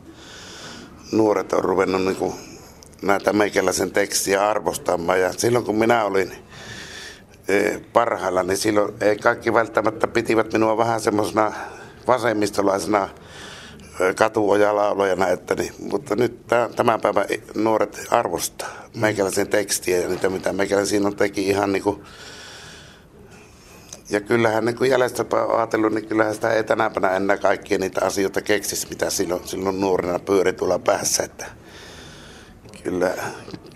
nuoret 1.12 1.52
on 1.52 1.64
ruvennut 1.64 2.02
niin 2.02 2.16
kuin 2.16 2.34
näitä 3.02 3.32
meikäläisen 3.32 3.90
tekstiä 3.90 4.48
arvostamaan. 4.48 5.20
Ja 5.20 5.32
silloin 5.32 5.64
kun 5.64 5.78
minä 5.78 6.04
olin 6.04 6.32
e, 7.48 7.78
parhailla, 7.92 8.42
niin 8.42 8.56
silloin 8.56 8.94
ei 9.00 9.16
kaikki 9.16 9.52
välttämättä 9.52 10.06
pitivät 10.06 10.52
minua 10.52 10.76
vähän 10.76 11.00
semmoisena 11.00 11.52
vasemmistolaisena 12.06 13.08
e, 14.00 14.14
katuojalaulojana, 14.14 15.28
että 15.28 15.54
niin, 15.54 15.72
mutta 15.78 16.16
nyt 16.16 16.46
tämän 16.76 17.00
päivän 17.00 17.24
nuoret 17.54 18.06
arvostaa 18.10 18.68
meikäläisen 18.96 19.48
tekstiä 19.48 19.98
ja 19.98 20.08
niitä, 20.08 20.28
mitä 20.28 20.52
meikäläisen 20.52 20.90
siinä 20.90 21.06
on 21.06 21.16
teki 21.16 21.48
ihan 21.48 21.72
niin 21.72 21.82
kuin 21.82 22.04
ja 24.10 24.20
kyllähän 24.20 24.64
niin 24.64 24.76
kun 24.76 24.88
jäljestäpäin 24.88 25.44
on 25.44 25.56
ajatellut, 25.56 25.92
niin 25.92 26.06
kyllähän 26.06 26.34
sitä 26.34 26.52
ei 26.52 26.64
tänäpänä 26.64 27.10
enää 27.10 27.36
kaikkia 27.36 27.78
niitä 27.78 28.04
asioita 28.04 28.40
keksisi, 28.40 28.88
mitä 28.88 29.10
silloin, 29.10 29.48
silloin 29.48 29.80
nuorena 29.80 30.18
pyöri 30.18 30.52
tuolla 30.52 30.78
päässä. 30.78 31.22
Että 31.22 31.46
kyllä, 32.84 33.14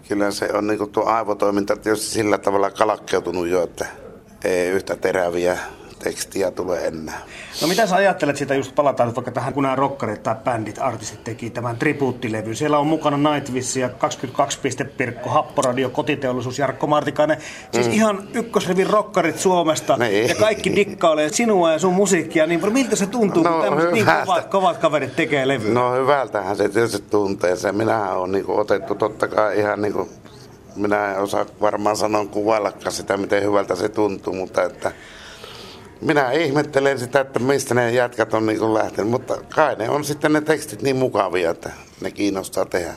kyllä 0.09 0.31
se 0.31 0.49
on 0.53 0.67
niin 0.67 0.91
tuo 0.93 1.05
aivotoiminta 1.05 1.77
tietysti 1.77 2.07
sillä 2.07 2.39
tavalla 2.39 2.71
kalakkeutunut 2.71 3.49
jo, 3.49 3.63
että 3.63 3.87
ei 4.45 4.69
yhtä 4.69 4.97
teräviä 4.97 5.59
tekstiä 6.05 6.51
tule 6.51 6.87
enää. 6.87 7.21
No 7.63 7.69
mitä 7.69 7.87
sä 7.87 7.97
ajattelet 7.97 8.37
siitä, 8.37 8.55
just 8.55 8.75
palataan 8.75 9.15
vaikka 9.15 9.31
tähän, 9.31 9.55
kun 9.55 9.63
nämä 9.63 9.77
rockarit 9.77 10.23
tai 10.23 10.35
bändit, 10.45 10.79
artistit 10.79 11.25
teki 11.25 11.51
tämän 11.51 11.77
tribuuttilevy. 11.77 12.55
Siellä 12.55 12.79
on 12.79 12.87
mukana 12.87 13.33
Nightwish 13.33 13.79
ja 13.79 13.89
22 13.89 14.59
Pirkko, 14.97 15.31
Happoradio, 15.31 15.91
Kotiteollisuus, 15.91 16.59
Jarkko 16.59 16.87
Martikainen. 16.87 17.37
Siis 17.73 17.87
mm. 17.87 17.93
ihan 17.93 18.29
ykkösrevin 18.35 18.87
rockarit 18.87 19.39
Suomesta 19.39 19.97
niin. 19.97 20.29
ja 20.29 20.35
kaikki 20.35 20.77
dikkailee 20.77 21.29
sinua 21.29 21.73
ja 21.73 21.79
sun 21.79 21.95
musiikkia. 21.95 22.47
Niin 22.47 22.73
miltä 22.73 22.97
se 22.97 23.07
tuntuu, 23.07 23.43
no, 23.43 23.53
kun 23.53 23.63
tämmöiset 23.63 23.93
niin 23.93 24.07
kovat, 24.07 24.47
kovat 24.47 24.79
kaverit 24.79 25.17
tekee 25.17 25.49
levyä? 25.49 25.75
No 25.75 25.95
hyvältähän 25.95 26.57
se 26.57 26.69
tietysti 26.69 27.05
tuntee. 27.11 27.57
Se 27.57 27.73
minähän 27.73 28.17
on 28.17 28.33
niin 28.33 28.45
otettu 28.49 28.95
totta 28.95 29.29
kai 29.29 29.59
ihan 29.59 29.83
niin 29.83 29.93
kuin, 29.93 30.09
minä 30.77 31.13
en 31.13 31.21
osaa 31.21 31.47
varmaan 31.61 31.97
sanoa 31.97 32.27
kuvaillakaan 32.27 32.93
sitä, 32.93 33.17
miten 33.17 33.43
hyvältä 33.43 33.75
se 33.75 33.89
tuntuu, 33.89 34.33
mutta 34.33 34.63
että 34.63 34.93
minä 36.05 36.33
ihmettelen 36.33 36.99
sitä, 36.99 37.21
että 37.21 37.39
mistä 37.39 37.75
ne 37.75 37.93
jätkät 37.93 38.35
on 38.35 38.47
niin 38.47 38.75
lähtenyt, 38.75 39.11
mutta 39.11 39.39
kai 39.55 39.77
ne 39.77 39.91
on 39.91 40.05
sitten 40.05 40.33
ne 40.33 40.41
tekstit 40.41 40.83
niin 40.83 40.97
mukavia, 40.97 41.51
että 41.51 41.71
ne 42.01 42.11
kiinnostaa 42.11 42.65
tehdä. 42.65 42.95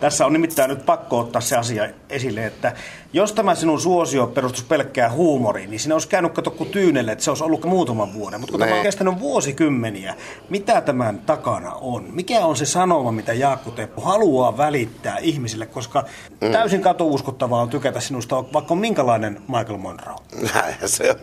Tässä 0.00 0.26
on 0.26 0.32
nimittäin 0.32 0.68
nyt 0.68 0.86
pakko 0.86 1.18
ottaa 1.18 1.40
se 1.40 1.56
asia 1.56 1.88
esille, 2.10 2.46
että 2.46 2.72
jos 3.12 3.32
tämä 3.32 3.54
sinun 3.54 3.80
suosio 3.80 4.26
perustuisi 4.26 4.66
pelkkää 4.66 5.10
huumoriin, 5.10 5.70
niin 5.70 5.80
sinä 5.80 5.94
olisi 5.94 6.08
käynyt 6.08 6.32
kato 6.32 6.50
kuin 6.50 6.70
tyynelle, 6.70 7.12
että 7.12 7.24
se 7.24 7.30
olisi 7.30 7.44
ollut 7.44 7.64
muutaman 7.64 8.14
vuoden. 8.14 8.40
Mutta 8.40 8.50
kun 8.50 8.60
ne. 8.60 8.66
tämä 8.66 8.76
on 8.76 8.82
kestänyt 8.82 9.20
vuosikymmeniä, 9.20 10.14
mitä 10.50 10.80
tämän 10.80 11.18
takana 11.18 11.72
on? 11.72 12.06
Mikä 12.12 12.46
on 12.46 12.56
se 12.56 12.66
sanoma, 12.66 13.12
mitä 13.12 13.32
Jaakko 13.32 13.70
Teppo 13.70 14.02
haluaa 14.02 14.56
välittää 14.56 15.18
ihmisille? 15.18 15.66
Koska 15.66 16.04
mm. 16.40 16.52
täysin 16.52 16.80
katuuskottavaa 16.80 17.62
on 17.62 17.70
tykätä 17.70 18.00
sinusta, 18.00 18.52
vaikka 18.52 18.74
on 18.74 18.78
minkälainen 18.78 19.42
Michael 19.48 19.78
Monroe. 19.78 20.16
Näin 20.54 20.74
se 20.86 21.10
on. 21.10 21.16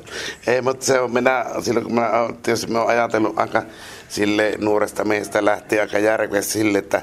Ei, 0.47 0.61
mutta 0.61 0.85
se 0.85 0.99
on 0.99 1.13
minä, 1.13 1.45
silloin 1.61 1.85
kun 1.85 1.95
minä 1.95 2.09
tietysti 2.43 2.67
minä 2.67 2.81
olen 2.81 2.89
ajatellut 2.89 3.39
aika 3.39 3.63
sille 4.09 4.53
nuoresta 4.57 5.03
miestä 5.03 5.45
lähti 5.45 5.79
aika 5.79 5.99
järkevästi 5.99 6.51
sille, 6.51 6.77
että 6.77 7.01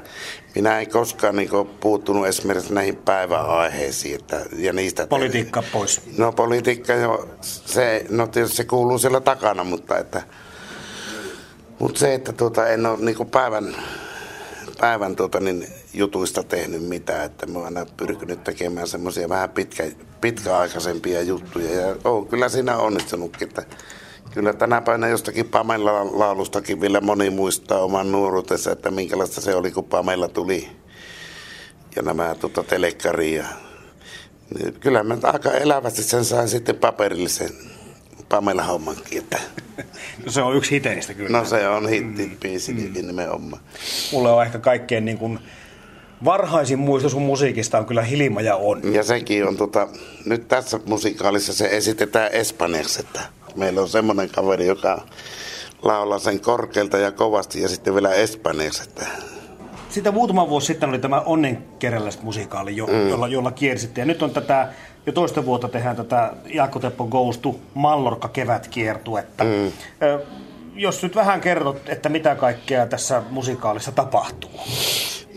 minä 0.55 0.79
en 0.79 0.89
koskaan 0.89 1.35
niin 1.35 1.49
puuttunut 1.79 2.27
esimerkiksi 2.27 2.73
näihin 2.73 2.95
päiväaiheisiin. 2.95 4.15
Että, 4.15 4.45
ja 4.57 4.73
niistä 4.73 5.07
politiikka 5.07 5.61
te... 5.61 5.67
pois. 5.73 6.01
No 6.17 6.31
politiikka, 6.31 6.93
jo, 6.93 7.29
se, 7.41 8.05
no 8.09 8.27
tietysti 8.27 8.57
se 8.57 8.63
kuuluu 8.63 8.97
siellä 8.97 9.21
takana, 9.21 9.63
mutta, 9.63 9.97
että, 9.97 10.21
mutta 11.79 11.99
se, 11.99 12.13
että 12.13 12.33
tuota, 12.33 12.67
en 12.67 12.85
ole 12.85 12.97
niin 12.99 13.29
päivän, 13.31 13.75
päivän 14.81 15.15
tuota, 15.15 15.39
niin 15.39 15.67
jutuista 15.93 16.43
tehnyt 16.43 16.83
mitään, 16.83 17.25
että 17.25 17.45
mä 17.45 17.59
oon 17.59 17.65
aina 17.65 17.85
pyrkinyt 17.97 18.43
tekemään 18.43 18.87
semmoisia 18.87 19.29
vähän 19.29 19.49
pitkä, 19.49 19.83
pitkäaikaisempia 20.21 21.21
juttuja 21.21 21.81
ja 21.81 21.95
oon 22.03 22.27
kyllä 22.27 22.49
siinä 22.49 22.77
onnistunutkin, 22.77 23.47
että 23.47 23.65
Kyllä 24.35 24.53
tänä 24.53 24.81
päivänä 24.81 25.07
jostakin 25.07 25.45
Pamela 25.45 26.19
laulustakin 26.19 26.81
vielä 26.81 27.01
moni 27.01 27.29
muistaa 27.29 27.79
oman 27.79 28.11
nuoruutensa, 28.11 28.71
että 28.71 28.91
minkälaista 28.91 29.41
se 29.41 29.55
oli, 29.55 29.71
kun 29.71 29.83
Pamela 29.83 30.27
tuli. 30.27 30.67
Ja 31.95 32.01
nämä 32.01 32.35
tuota, 32.35 32.63
telekkaria. 32.63 33.45
Niin 34.55 34.73
kyllä 34.73 35.03
mä 35.03 35.17
aika 35.23 35.51
elävästi 35.51 36.03
sen 36.03 36.25
sain 36.25 36.49
sitten 36.49 36.75
paperillisen 36.75 37.49
Pamela-hommankin. 38.29 39.17
Että. 39.17 39.39
No 40.25 40.31
se 40.31 40.41
on 40.41 40.55
yksi 40.55 40.71
hiteistä 40.71 41.13
kyllä. 41.13 41.39
No 41.39 41.45
se 41.45 41.67
on 41.67 41.89
hittipiisi 41.89 42.73
mm. 42.73 42.81
mm. 42.81 43.07
nimenomaan. 43.07 43.61
Mulle 44.11 44.31
on 44.31 44.43
ehkä 44.43 44.59
kaikkein 44.59 45.05
niin 45.05 45.17
kuin 45.17 45.39
varhaisin 46.25 46.79
muisto 46.79 47.09
sun 47.09 47.21
musiikista 47.21 47.77
on 47.77 47.85
kyllä 47.85 48.01
Hilma 48.01 48.41
ja 48.41 48.55
on. 48.55 48.93
Ja 48.93 49.03
sekin 49.03 49.47
on, 49.47 49.57
tota, 49.57 49.87
nyt 50.25 50.47
tässä 50.47 50.79
musikaalissa 50.85 51.53
se 51.53 51.65
esitetään 51.71 52.31
espanjaksi, 52.31 52.99
että 52.99 53.21
Meillä 53.55 53.81
on 53.81 53.89
semmoinen 53.89 54.29
kaveri, 54.29 54.67
joka 54.67 55.01
laulaa 55.81 56.19
sen 56.19 56.39
korkealta 56.39 56.97
ja 56.97 57.11
kovasti 57.11 57.61
ja 57.61 57.69
sitten 57.69 57.93
vielä 57.93 58.13
espanjaksi. 58.13 58.83
Että... 58.83 59.05
Sitä 59.89 60.11
muutama 60.11 60.49
vuosi 60.49 60.67
sitten 60.67 60.89
oli 60.89 60.99
tämä 60.99 61.21
onnenkeräläiset 61.21 62.23
musikaali, 62.23 62.77
jo, 62.77 62.87
mm. 62.87 63.09
jolla, 63.09 63.27
jolla 63.27 63.51
kiersitte. 63.51 64.01
Ja 64.01 64.05
nyt 64.05 64.23
on 64.23 64.31
tätä, 64.31 64.73
jo 65.05 65.13
toista 65.13 65.45
vuotta 65.45 65.67
tehdään 65.67 65.95
tätä 65.95 66.33
Jaakko 66.53 66.79
Teppo 66.79 67.05
Goes 67.05 67.37
to 67.37 67.55
Mallorca 67.73 68.27
kevätkiertuetta. 68.27 69.43
Mm. 69.43 69.71
jos 70.75 71.03
nyt 71.03 71.15
vähän 71.15 71.41
kerrot, 71.41 71.89
että 71.89 72.09
mitä 72.09 72.35
kaikkea 72.35 72.85
tässä 72.85 73.23
musikaalissa 73.29 73.91
tapahtuu. 73.91 74.51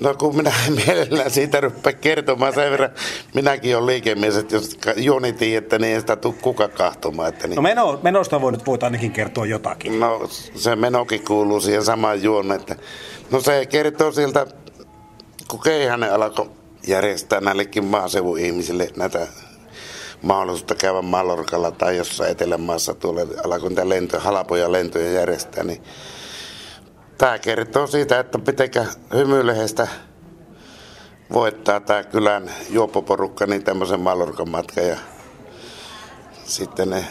No 0.00 0.14
kun 0.14 0.36
minä 0.36 0.52
en 0.66 0.72
mielellään 0.72 1.30
siitä 1.30 1.60
rupea 1.60 1.92
kertomaan 1.92 2.54
sen 2.54 2.70
verran, 2.70 2.90
minäkin 3.34 3.76
olen 3.76 3.86
liikemies, 3.86 4.36
että 4.36 4.56
jos 4.56 4.78
juoni 4.96 5.34
että 5.56 5.78
niin 5.78 5.94
ei 5.94 6.00
sitä 6.00 6.16
tule 6.16 6.34
kuka 6.42 6.68
kahtomaan. 6.68 7.28
Että 7.28 7.48
niin. 7.48 7.56
No 7.56 7.62
meno, 7.62 8.00
menosta 8.02 8.40
voi 8.40 8.52
nyt 8.52 8.66
voit 8.66 8.82
ainakin 8.82 9.12
kertoa 9.12 9.46
jotakin. 9.46 10.00
No 10.00 10.28
se 10.54 10.76
menokin 10.76 11.24
kuuluu 11.24 11.60
siihen 11.60 11.84
samaan 11.84 12.22
juonne, 12.22 12.54
että 12.54 12.76
no 13.30 13.40
se 13.40 13.66
kertoo 13.66 14.12
siltä, 14.12 14.46
kun 15.48 15.60
Keihanen 15.60 16.14
alkoi 16.14 16.50
järjestää 16.86 17.40
näillekin 17.40 17.84
maaseudun 17.84 18.38
ihmisille 18.38 18.90
näitä 18.96 19.26
mahdollisuutta 20.22 20.74
käydä 20.74 21.02
Mallorkalla 21.02 21.70
tai 21.70 21.96
jossain 21.96 22.30
Etelämaassa 22.30 22.94
tuolla 22.94 23.20
alkoi 23.44 23.68
niitä 23.68 23.88
lentoja, 23.88 24.22
halapoja 24.22 24.72
lentoja 24.72 25.10
järjestää, 25.10 25.64
niin 25.64 25.82
Tämä 27.18 27.38
kertoo 27.38 27.86
siitä, 27.86 28.18
että 28.18 28.38
mitenkä 28.46 28.84
hymyilehestä 29.14 29.88
voittaa 31.32 31.80
tämä 31.80 32.02
kylän 32.02 32.50
juoppoporukka 32.70 33.46
niin 33.46 33.64
tämmöisen 33.64 34.00
Mallorcan 34.00 34.50
matkan 34.50 34.86
ja 34.86 34.96
sitten 36.44 36.90
ne 36.90 37.04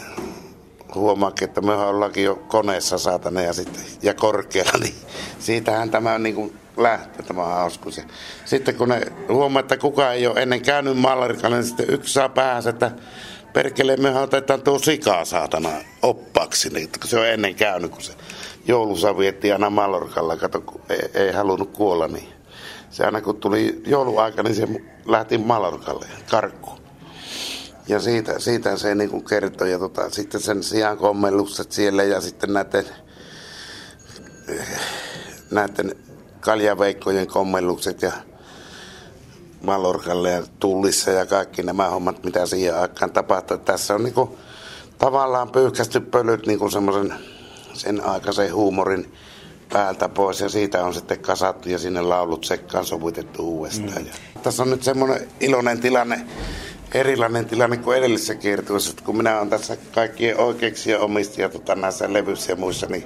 huomaakin, 0.94 1.48
että 1.48 1.60
me 1.60 1.72
ollaankin 1.72 2.24
jo 2.24 2.36
koneessa 2.36 2.98
saatana 2.98 3.40
ja, 3.40 3.52
sitten, 3.52 3.82
ja 4.02 4.14
korkealla, 4.14 4.78
niin 4.80 4.94
siitähän 5.38 5.90
tämä 5.90 6.18
niin 6.18 6.34
kuin 6.34 6.56
lähtee 6.76 7.22
tämä 7.22 7.44
hauskuus. 7.44 8.00
Sitten 8.44 8.74
kun 8.74 8.88
ne 8.88 9.00
huomaa, 9.28 9.60
että 9.60 9.76
kukaan 9.76 10.14
ei 10.14 10.26
ole 10.26 10.42
ennen 10.42 10.62
käynyt 10.62 10.96
Mallorcalla, 10.96 11.56
niin 11.56 11.66
sitten 11.66 11.90
yksi 11.90 12.12
saa 12.12 12.28
päähän, 12.28 12.68
että 12.68 12.90
perkele, 13.52 13.96
me 13.96 14.20
otetaan 14.20 14.62
tuo 14.62 14.78
sikaa 14.78 15.24
saatana 15.24 15.70
oppaaksi, 16.02 16.68
niin, 16.68 16.88
kun 17.00 17.10
se 17.10 17.18
on 17.18 17.26
ennen 17.26 17.54
käynyt, 17.54 17.90
kun 17.90 18.02
se 18.02 18.12
joulusa 18.68 19.18
vietti 19.18 19.52
aina 19.52 19.70
Mallorkalla, 19.70 20.36
kato, 20.36 20.62
ei, 20.88 21.10
ei 21.14 21.32
halunnut 21.32 21.70
kuolla, 21.72 22.08
niin 22.08 22.28
se 22.90 23.04
aina 23.04 23.20
kun 23.20 23.36
tuli 23.36 23.82
jouluaika, 23.86 24.42
niin 24.42 24.54
se 24.54 24.68
lähti 25.06 25.38
Mallorkalle 25.38 26.06
karkku. 26.30 26.70
Ja 27.88 28.00
siitä, 28.00 28.38
siitä 28.38 28.76
se 28.76 28.94
niin 28.94 29.10
kuin 29.10 29.24
kertoi, 29.24 29.70
ja 29.70 29.78
tota, 29.78 30.10
sitten 30.10 30.40
sen 30.40 30.62
sijaan 30.62 30.98
kommellukset 30.98 31.72
siellä 31.72 32.04
ja 32.04 32.20
sitten 32.20 32.52
näiden, 32.52 32.84
näiden 35.50 35.94
kaljaveikkojen 36.40 37.26
kommellukset 37.26 38.02
ja 38.02 38.12
Mallorkalle 39.62 40.30
ja 40.30 40.42
Tullissa 40.60 41.10
ja 41.10 41.26
kaikki 41.26 41.62
nämä 41.62 41.90
hommat, 41.90 42.24
mitä 42.24 42.46
siihen 42.46 42.78
aikaan 42.78 43.12
tapahtui. 43.12 43.58
Tässä 43.58 43.94
on 43.94 44.04
niin 44.04 44.14
kuin, 44.14 44.30
tavallaan 44.98 45.50
pyyhkästy 45.50 46.00
pölyt 46.00 46.46
niin 46.46 46.58
kuin 46.58 46.72
semmoisen 46.72 47.14
sen 47.78 48.04
aikaisen 48.04 48.54
huumorin 48.54 49.12
päältä 49.72 50.08
pois 50.08 50.40
ja 50.40 50.48
siitä 50.48 50.84
on 50.84 50.94
sitten 50.94 51.18
kasattu 51.18 51.68
ja 51.68 51.78
sinne 51.78 52.02
laulut 52.02 52.44
sekkaan 52.44 52.84
sovitettu 52.84 53.42
uudestaan. 53.42 54.02
Mm. 54.02 54.06
Ja 54.06 54.40
tässä 54.42 54.62
on 54.62 54.70
nyt 54.70 54.82
semmoinen 54.82 55.28
iloinen 55.40 55.80
tilanne, 55.80 56.20
erilainen 56.94 57.46
tilanne 57.46 57.76
kuin 57.76 57.98
edellisessä 57.98 58.34
kiertueessa, 58.34 58.94
kun 59.04 59.16
minä 59.16 59.36
olen 59.38 59.50
tässä 59.50 59.76
kaikkien 59.94 60.40
oikeuksien 60.40 61.00
omistajia 61.00 61.48
tota, 61.48 61.74
näissä 61.74 62.12
levyissä 62.12 62.52
ja 62.52 62.56
muissa, 62.56 62.86
niin 62.86 63.04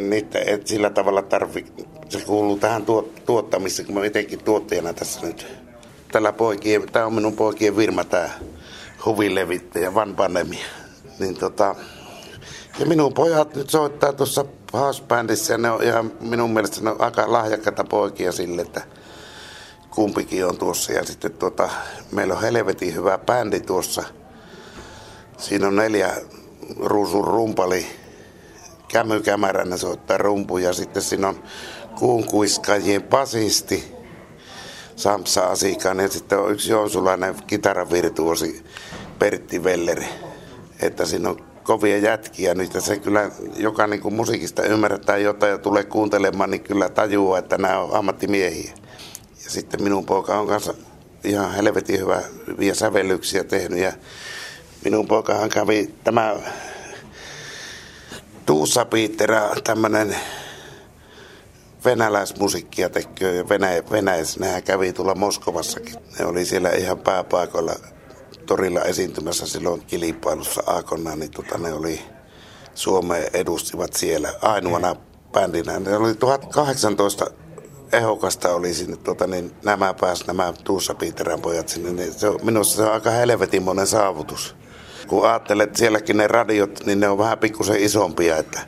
niitä 0.00 0.38
et 0.46 0.66
sillä 0.66 0.90
tavalla 0.90 1.22
tarvi, 1.22 1.66
se 2.08 2.20
kuuluu 2.20 2.58
tähän 2.58 2.86
tuot, 2.86 3.24
tuottamiseen, 3.26 3.86
kun 3.86 3.94
mä 3.94 4.04
itsekin 4.04 4.44
tuottajana 4.44 4.92
tässä 4.92 5.26
nyt. 5.26 5.46
Tällä 6.12 6.32
poikien, 6.32 6.92
tämä 6.92 7.06
on 7.06 7.14
minun 7.14 7.36
poikien 7.36 7.76
virma, 7.76 8.04
tämä 8.04 8.30
huvilevittäjä 9.06 9.94
Van 9.94 10.16
Panemia. 10.16 10.66
Niin 11.18 11.34
tota, 11.34 11.76
ja 12.78 12.86
minun 12.86 13.14
pojat 13.14 13.56
nyt 13.56 13.70
soittaa 13.70 14.12
tuossa 14.12 14.44
housebändissä 14.72 15.54
ja 15.54 15.58
ne 15.58 15.70
on 15.70 15.82
ihan 15.82 16.12
minun 16.20 16.52
mielestä 16.52 16.80
ne 16.80 16.90
on 16.90 17.00
aika 17.00 17.32
lahjakkaita 17.32 17.84
poikia 17.84 18.32
sille, 18.32 18.62
että 18.62 18.82
kumpikin 19.90 20.46
on 20.46 20.58
tuossa. 20.58 20.92
Ja 20.92 21.04
sitten 21.04 21.32
tuota, 21.32 21.68
meillä 22.12 22.34
on 22.34 22.42
helvetin 22.42 22.94
hyvä 22.94 23.18
bändi 23.18 23.60
tuossa. 23.60 24.02
Siinä 25.38 25.66
on 25.66 25.76
neljä 25.76 26.16
ruusun 26.80 27.24
rumpali. 27.24 27.86
Kämy 28.88 29.20
Kämäränä 29.20 29.76
soittaa 29.76 30.18
rumpu 30.18 30.58
ja 30.58 30.72
sitten 30.72 31.02
siinä 31.02 31.28
on 31.28 31.42
kuunkuiskajien 31.98 33.02
basisti 33.02 33.94
Samsa 34.96 35.44
Asikainen 35.44 36.04
ja 36.04 36.08
sitten 36.08 36.38
on 36.38 36.52
yksi 36.52 36.70
joonsulainen 36.70 37.34
kitaravirtuosi 37.46 38.64
Pertti 39.18 39.64
Velleri. 39.64 40.08
Että 40.80 41.06
siinä 41.06 41.28
on 41.28 41.51
kovia 41.62 41.98
jätkiä, 41.98 42.54
niistä 42.54 42.80
se 42.80 42.98
kyllä, 42.98 43.30
joka 43.56 43.86
niin 43.86 44.00
kuin 44.00 44.14
musiikista 44.14 44.62
ymmärtää 44.62 45.16
jotain 45.16 45.50
ja 45.50 45.58
tulee 45.58 45.84
kuuntelemaan, 45.84 46.50
niin 46.50 46.64
kyllä 46.64 46.88
tajuaa, 46.88 47.38
että 47.38 47.58
nämä 47.58 47.78
on 47.78 47.96
ammattimiehiä. 47.96 48.72
Ja 49.44 49.50
sitten 49.50 49.82
minun 49.82 50.06
poika 50.06 50.38
on 50.38 50.46
kanssa 50.46 50.74
ihan 51.24 51.54
helvetin 51.54 52.00
hyvä, 52.00 52.22
hyviä 52.46 52.74
sävellyksiä 52.74 53.44
tehnyt 53.44 53.78
ja 53.78 53.92
minun 54.84 55.06
poikahan 55.06 55.48
kävi 55.48 55.94
tämä 56.04 56.36
Tuussa 58.46 58.84
Piitterä, 58.84 59.50
tämmöinen 59.64 60.16
venäläismusiikkia 61.84 62.90
tekee 62.90 63.48
Venäjä, 63.48 63.82
Venäjässä. 63.90 64.40
Nehän 64.40 64.62
kävi 64.62 64.92
tuolla 64.92 65.14
Moskovassakin. 65.14 65.94
Ne 66.18 66.24
oli 66.26 66.44
siellä 66.44 66.70
ihan 66.70 66.98
pääpaikoilla 66.98 67.74
torilla 68.46 68.80
esiintymässä 68.80 69.46
silloin 69.46 69.82
kilpailussa 69.86 70.62
aikoinaan, 70.66 71.18
niin 71.18 71.30
tota, 71.30 71.58
ne 71.58 71.72
oli 71.72 72.00
Suomeen 72.74 73.30
edustivat 73.32 73.92
siellä 73.92 74.34
ainoana 74.42 74.96
bändinä. 75.32 75.78
Ne 75.78 75.96
oli 75.96 76.14
1018 76.14 77.26
ehokasta 77.92 78.54
oli 78.54 78.74
sinne, 78.74 78.96
tota, 78.96 79.26
niin 79.26 79.52
nämä 79.64 79.94
pääs 79.94 80.26
nämä 80.26 80.52
Tuussa 80.64 80.94
Piiterän 80.94 81.40
pojat 81.40 81.68
sinne, 81.68 81.92
niin 81.92 82.12
se 82.12 82.28
on, 82.28 82.38
minusta 82.42 82.76
se 82.76 82.82
on 82.82 82.92
aika 82.92 83.10
helvetin 83.10 83.64
saavutus. 83.84 84.56
Kun 85.08 85.28
ajattelet, 85.28 85.68
että 85.68 85.78
sielläkin 85.78 86.16
ne 86.16 86.26
radiot, 86.26 86.86
niin 86.86 87.00
ne 87.00 87.08
on 87.08 87.18
vähän 87.18 87.38
pikkusen 87.38 87.80
isompia, 87.80 88.36
että 88.36 88.60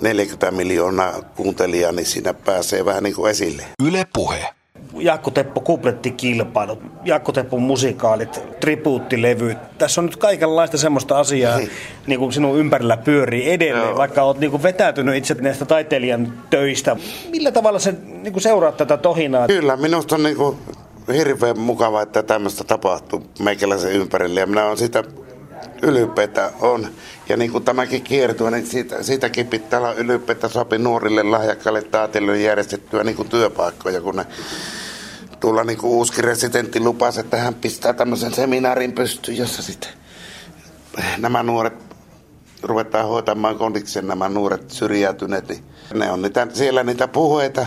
40 0.00 0.50
miljoonaa 0.50 1.22
kuuntelijaa, 1.22 1.92
niin 1.92 2.06
siinä 2.06 2.34
pääsee 2.34 2.84
vähän 2.84 3.02
niin 3.02 3.14
kuin 3.14 3.30
esille. 3.30 3.64
Yle 3.82 4.06
Puhe. 4.12 4.54
Jaakko 4.98 5.30
Teppo 5.30 5.60
kuplettikilpailut, 5.60 6.78
Jaakko 7.04 7.32
Teppon 7.32 7.62
musikaalit, 7.62 8.40
tribuuttilevyt. 8.60 9.58
Tässä 9.78 10.00
on 10.00 10.04
nyt 10.04 10.16
kaikenlaista 10.16 10.78
semmoista 10.78 11.18
asiaa, 11.18 11.58
niin, 11.58 11.70
niin 12.06 12.18
kuin 12.18 12.32
sinun 12.32 12.58
ympärillä 12.58 12.96
pyörii 12.96 13.50
edelleen, 13.50 13.88
Joo. 13.88 13.96
vaikka 13.96 14.22
olet 14.22 14.38
niin 14.38 14.50
kuin 14.50 14.62
vetäytynyt 14.62 15.14
itse 15.16 15.34
näistä 15.34 15.64
taiteilijan 15.64 16.32
töistä. 16.50 16.96
Millä 17.30 17.52
tavalla 17.52 17.78
se 17.78 17.94
niin 18.22 18.32
kuin 18.32 18.42
seuraat 18.42 18.76
tätä 18.76 18.96
tohinaa? 18.96 19.46
Kyllä, 19.46 19.76
minusta 19.76 20.14
on 20.14 20.22
niin 20.22 20.36
kuin 20.36 20.56
hirveän 21.14 21.58
mukava, 21.58 22.02
että 22.02 22.22
tämmöistä 22.22 22.64
tapahtuu 22.64 23.26
meikäläisen 23.40 23.92
ympärille. 23.92 24.40
Ja 24.40 24.46
minä 24.46 24.64
olen 24.64 24.76
sitä 24.76 25.04
ylpeitä 25.82 26.50
on. 26.60 26.86
Ja 27.28 27.36
niin 27.36 27.52
kuin 27.52 27.64
tämäkin 27.64 28.02
kiertue, 28.02 28.50
niin 28.50 28.66
siitä, 28.66 29.02
siitäkin 29.02 29.46
pitää 29.46 29.80
olla 29.80 29.94
ylpeitä 29.94 30.48
sopi 30.48 30.78
nuorille 30.78 31.22
lahjakkaille 31.22 31.82
taiteilijoille 31.82 32.42
järjestettyä 32.42 33.04
niin 33.04 33.16
kuin 33.16 33.28
työpaikkoja, 33.28 34.00
kun 34.00 34.16
ne 34.16 34.26
tulla 35.42 35.64
niin 35.64 35.78
kuin 35.78 35.90
uusi 35.90 36.22
residentti 36.22 36.80
lupasi, 36.80 37.20
että 37.20 37.36
hän 37.36 37.54
pistää 37.54 37.92
tämmöisen 37.92 38.34
seminaarin 38.34 38.92
pystyyn, 38.92 39.36
jossa 39.38 39.62
sitten 39.62 39.90
nämä 41.18 41.42
nuoret 41.42 41.74
ruvetaan 42.62 43.08
hoitamaan 43.08 43.58
kondiksen 43.58 44.06
nämä 44.06 44.28
nuoret 44.28 44.70
syrjäytyneet, 44.70 45.48
niin 45.48 45.64
ne 45.94 46.10
on 46.10 46.22
niitä, 46.22 46.46
siellä 46.52 46.82
niitä 46.82 47.08
puheita, 47.08 47.66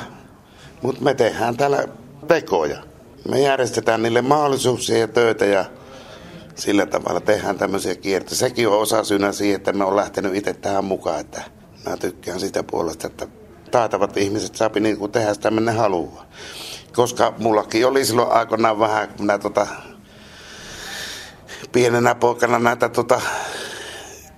mutta 0.82 1.02
me 1.02 1.14
tehdään 1.14 1.58
täällä 1.58 1.88
tekoja. 2.28 2.78
Me 3.30 3.40
järjestetään 3.42 4.02
niille 4.02 4.22
mahdollisuuksia 4.22 4.98
ja 4.98 5.08
töitä 5.08 5.46
ja 5.46 5.66
sillä 6.56 6.86
tavalla 6.86 7.20
tehdään 7.20 7.58
tämmöisiä 7.58 7.96
kiertoja. 7.96 8.36
Sekin 8.36 8.68
on 8.68 8.80
osa 8.80 9.04
syynä 9.04 9.32
siihen, 9.32 9.56
että 9.56 9.74
me 9.74 9.84
on 9.84 9.96
lähtenyt 9.96 10.36
itse 10.36 10.54
tähän 10.54 10.86
mukaan, 10.86 11.20
että 11.20 11.42
mä 11.86 11.98
tykkään 11.98 12.40
sitä 12.40 12.64
puolesta, 12.64 13.08
että 13.08 13.28
taitavat 13.72 14.18
ihmiset 14.18 14.56
saapi 14.56 14.80
niin 14.80 14.98
kuin 14.98 15.12
tehdä 15.12 15.34
sitä, 15.34 15.52
minne 15.52 15.72
haluaa. 15.72 16.26
Koska 16.96 17.34
mullakin 17.38 17.88
oli 17.88 18.06
silloin 18.06 18.32
aikoinaan 18.32 18.80
vähän, 18.80 19.08
kun 19.08 19.22
minä 19.22 19.38
tota, 19.38 19.68
pienenä 21.72 22.16
poikana 22.16 22.60
näitä 22.60 22.90
tota, 22.90 23.22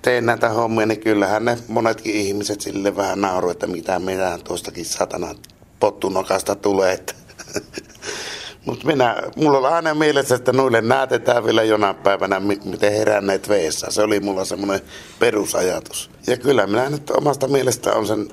tein 0.01 0.25
näitä 0.25 0.49
hommia, 0.49 0.85
niin 0.85 0.99
kyllähän 0.99 1.45
ne 1.45 1.57
monetkin 1.67 2.15
ihmiset 2.15 2.61
sille 2.61 2.95
vähän 2.95 3.21
nauru, 3.21 3.49
että 3.49 3.67
mitä 3.67 3.99
mitään 3.99 4.43
tuostakin 4.43 4.85
satana 4.85 5.35
pottunokasta 5.79 6.55
tulee. 6.55 7.05
Mutta 8.65 8.87
minä, 8.87 9.23
mulla 9.35 9.57
oli 9.57 9.67
aina 9.67 9.93
mielessä, 9.93 10.35
että 10.35 10.53
noille 10.53 10.81
näytetään 10.81 11.45
vielä 11.45 11.63
jonain 11.63 11.95
päivänä, 11.95 12.39
miten 12.39 12.93
heränneet 12.93 13.49
veessä. 13.49 13.87
Se 13.89 14.01
oli 14.01 14.19
mulla 14.19 14.45
semmoinen 14.45 14.81
perusajatus. 15.19 16.09
Ja 16.27 16.37
kyllä 16.37 16.67
minä 16.67 16.89
nyt 16.89 17.09
omasta 17.09 17.47
mielestä 17.47 17.93
on 17.93 18.07
sen 18.07 18.29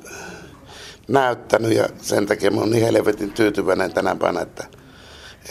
näyttänyt 1.09 1.73
ja 1.73 1.89
sen 1.99 2.27
takia 2.27 2.51
mä 2.51 2.61
oon 2.61 2.71
niin 2.71 2.85
helvetin 2.85 3.33
tyytyväinen 3.33 3.93
tänä 3.93 4.17
päivänä, 4.17 4.41
että, 4.41 4.65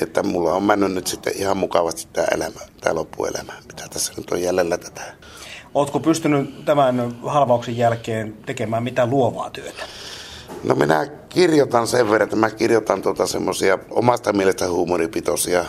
että 0.01 0.23
mulla 0.23 0.53
on 0.53 0.63
mennyt 0.63 0.93
nyt 0.93 1.07
sitten 1.07 1.33
ihan 1.37 1.57
mukavasti 1.57 2.07
tämä 2.13 2.27
elämä, 2.31 2.59
tämä 2.81 2.95
loppuelämä, 2.95 3.53
mitä 3.67 3.83
tässä 3.93 4.13
nyt 4.17 4.31
on 4.31 4.41
jäljellä 4.41 4.77
tätä. 4.77 5.01
Oletko 5.73 5.99
pystynyt 5.99 6.65
tämän 6.65 7.15
halvauksen 7.25 7.77
jälkeen 7.77 8.37
tekemään 8.45 8.83
mitään 8.83 9.09
luovaa 9.09 9.49
työtä? 9.49 9.83
No 10.63 10.75
minä 10.75 11.07
kirjoitan 11.29 11.87
sen 11.87 12.09
verran, 12.09 12.25
että 12.25 12.35
mä 12.35 12.49
kirjoitan 12.49 13.01
tuota 13.01 13.27
semmoisia 13.27 13.79
omasta 13.91 14.33
mielestä 14.33 14.69
huumoripitoisia 14.69 15.65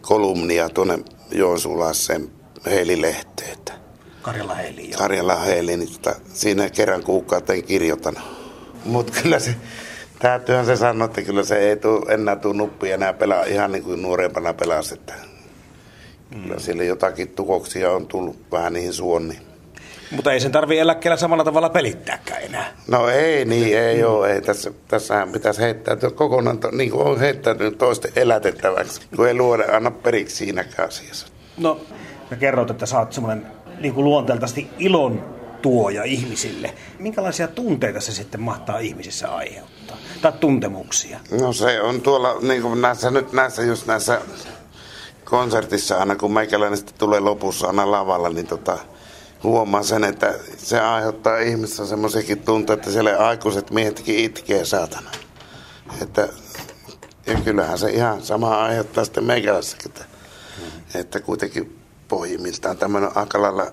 kolumnia 0.00 0.68
tuonne 0.68 0.98
Joensuulaiseen 1.32 2.30
Heililehteen. 2.66 3.56
Karjala 4.22 4.54
Heili, 4.54 4.90
joo. 4.90 4.98
Karjala 4.98 5.36
Heili, 5.36 5.76
niin 5.76 5.92
tota, 5.92 6.14
siinä 6.32 6.70
kerran 6.70 7.02
kuukauteen 7.02 7.62
kirjoitan. 7.62 8.16
Mutta 8.86 9.12
kyllä 9.22 9.38
se, 9.38 9.54
täytyyhän 10.18 10.66
se 10.66 10.76
sanoa, 10.76 11.04
että 11.04 11.22
kyllä 11.22 11.42
se 11.42 11.58
ei 11.58 11.76
tuu, 11.76 12.06
enää 12.08 12.36
tuu 12.36 12.52
nuppi 12.52 12.90
enää 12.90 13.12
pelaa 13.12 13.44
ihan 13.44 13.72
niin 13.72 13.84
kuin 13.84 14.02
nuorempana 14.02 14.54
pelasi. 14.54 14.94
Että 14.94 15.12
mm. 16.34 16.42
Kyllä 16.42 16.58
siellä 16.58 16.84
jotakin 16.84 17.28
tukoksia 17.28 17.92
on 17.92 18.06
tullut 18.06 18.36
vähän 18.52 18.72
niihin 18.72 18.92
suonniin. 18.92 19.40
Mutta 20.10 20.32
ei 20.32 20.40
sen 20.40 20.52
tarvi 20.52 20.78
eläkkeellä 20.78 21.16
samalla 21.16 21.44
tavalla 21.44 21.68
pelittääkään 21.68 22.42
enää. 22.42 22.72
No 22.88 23.08
ei 23.08 23.44
niin, 23.44 23.78
ei 23.78 24.02
mm. 24.02 24.08
ole. 24.08 24.32
Ei. 24.32 24.42
Tässä, 24.42 24.72
tässähän 24.88 25.32
pitäisi 25.32 25.62
heittää 25.62 25.96
kokonaan, 26.14 26.58
to, 26.58 26.70
niin 26.70 26.90
kuin 26.90 27.06
on 27.06 27.20
heittänyt 27.20 27.78
toisten 27.78 28.12
elätettäväksi, 28.16 29.00
kun 29.16 29.28
ei 29.28 29.34
luoda 29.34 29.64
anna 29.72 29.90
periksi 29.90 30.36
siinäkään 30.36 30.88
asiassa. 30.88 31.26
No, 31.58 31.80
sä 32.30 32.36
kerroit, 32.36 32.70
että 32.70 32.86
sä 32.86 32.98
oot 32.98 33.12
semmoinen 33.12 33.46
niin 33.80 33.94
kuin 33.94 34.04
luonteeltasti 34.04 34.70
ilon 34.78 35.35
tuoja 35.62 36.04
ihmisille. 36.04 36.74
Minkälaisia 36.98 37.48
tunteita 37.48 38.00
se 38.00 38.12
sitten 38.12 38.40
mahtaa 38.40 38.78
ihmisissä 38.78 39.34
aiheuttaa? 39.34 39.96
Tai 40.22 40.32
tuntemuksia? 40.32 41.20
No 41.40 41.52
se 41.52 41.80
on 41.80 42.00
tuolla, 42.00 42.36
niin 42.40 42.62
kuin 42.62 42.80
näissä, 42.80 43.10
nyt 43.10 43.32
näissä, 43.32 43.62
just 43.62 43.86
näissä 43.86 44.20
konsertissa 45.24 45.98
aina, 45.98 46.16
kun 46.16 46.32
meikäläinen 46.32 46.76
sitten 46.76 46.98
tulee 46.98 47.20
lopussa 47.20 47.66
aina 47.66 47.90
lavalla, 47.90 48.28
niin 48.28 48.46
tota, 48.46 48.78
huomaa 49.42 49.82
sen, 49.82 50.04
että 50.04 50.34
se 50.56 50.80
aiheuttaa 50.80 51.38
ihmisissä 51.38 51.86
semmoisiakin 51.86 52.38
tunteita, 52.38 52.80
että 52.80 52.90
siellä 52.90 53.16
aikuiset 53.26 53.70
miehetkin 53.70 54.18
itkee 54.18 54.64
saatana. 54.64 55.10
Että, 56.02 56.28
ja 57.26 57.34
kyllähän 57.44 57.78
se 57.78 57.90
ihan 57.90 58.22
sama 58.22 58.62
aiheuttaa 58.62 59.04
sitten 59.04 59.24
meikäläissäkin, 59.24 59.90
että, 59.90 60.04
että 60.94 61.20
kuitenkin 61.20 61.78
pohjimmiltaan 62.08 62.76
tämmöinen 62.76 63.10
aika 63.14 63.42
lailla 63.42 63.72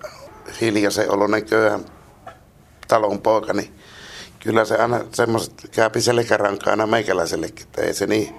hiljaisen 0.62 1.12
oloinen 1.12 1.45
köyhän 1.45 1.86
talon 2.88 3.21
poika, 3.21 3.53
niin 3.53 3.73
kyllä 4.39 4.65
se 4.65 4.75
aina 4.75 4.99
semmoiset 5.12 5.53
käypi 5.71 6.01
selkärankaa 6.01 6.71
aina 6.71 6.88
meikäläisellekin, 6.88 7.65
että 7.65 7.82
ei 7.82 7.93
se 7.93 8.08
niin 8.08 8.36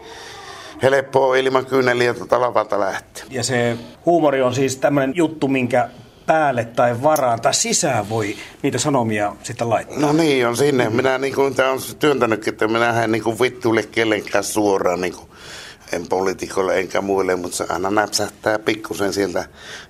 helppoa 0.82 1.36
ilman 1.36 1.66
kyyneliä 1.66 2.14
tuota 2.14 2.40
lavalta 2.40 2.80
lähteä. 2.80 3.24
Ja 3.30 3.42
se 3.42 3.76
huumori 4.06 4.42
on 4.42 4.54
siis 4.54 4.76
tämmöinen 4.76 5.16
juttu, 5.16 5.48
minkä 5.48 5.88
päälle 6.26 6.64
tai 6.64 7.02
varaan 7.02 7.40
tai 7.40 7.54
sisään 7.54 8.08
voi 8.08 8.36
niitä 8.62 8.78
sanomia 8.78 9.36
sitten 9.42 9.70
laittaa? 9.70 9.98
No 9.98 10.12
niin, 10.12 10.46
on 10.46 10.56
sinne. 10.56 10.90
Minä 10.90 11.18
niin 11.18 11.34
kuin, 11.34 11.54
tämä 11.54 11.70
on 11.70 11.78
työntänytkin, 11.98 12.52
että 12.52 12.68
minä 12.68 13.04
en 13.04 13.12
niin 13.12 13.22
kuin 13.22 13.40
vittuille 13.40 13.82
kellenkään 13.82 14.44
suoraan 14.44 15.00
niin 15.00 15.14
kuin 15.14 15.28
en 15.94 16.06
poliitikolle 16.06 16.78
enkä 16.78 17.00
muille, 17.00 17.36
mutta 17.36 17.56
se 17.56 17.64
aina 17.68 17.90
näpsähtää 17.90 18.58
pikkusen 18.58 19.12
sieltä 19.12 19.44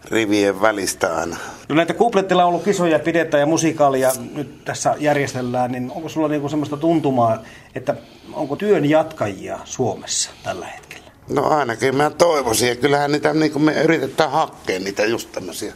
rivien 0.04 0.60
välistä 0.60 1.16
aina. 1.16 1.36
No 1.68 1.74
näitä 1.74 1.94
kuplettilaulukisoja 1.94 2.98
pidetään 2.98 3.40
ja 3.40 3.46
musiikaalia 3.46 4.12
nyt 4.34 4.64
tässä 4.64 4.94
järjestellään, 4.98 5.72
niin 5.72 5.92
onko 5.94 6.08
sulla 6.08 6.28
niinku 6.28 6.48
semmoista 6.48 6.76
tuntumaa, 6.76 7.42
että 7.74 7.94
onko 8.32 8.56
työn 8.56 8.90
jatkajia 8.90 9.58
Suomessa 9.64 10.30
tällä 10.42 10.66
hetkellä? 10.66 11.04
No 11.28 11.48
ainakin 11.48 11.96
mä 11.96 12.10
toivoisin 12.10 12.68
ja 12.68 12.76
kyllähän 12.76 13.12
niitä 13.12 13.34
niin 13.34 13.62
me 13.62 13.82
yritetään 13.82 14.30
hakkea 14.30 14.80
niitä 14.80 15.04
just 15.04 15.32
tämmöisiä, 15.32 15.74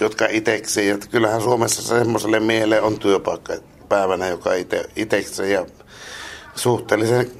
jotka 0.00 0.26
itsekseen. 0.30 0.94
Että 0.94 1.06
kyllähän 1.06 1.42
Suomessa 1.42 1.82
semmoiselle 1.82 2.40
miehelle 2.40 2.80
on 2.80 2.98
työpaikka 2.98 3.54
päivänä, 3.88 4.28
joka 4.28 4.50
itse 4.96 5.48
ja 5.52 5.66
suhteellisen 6.54 7.30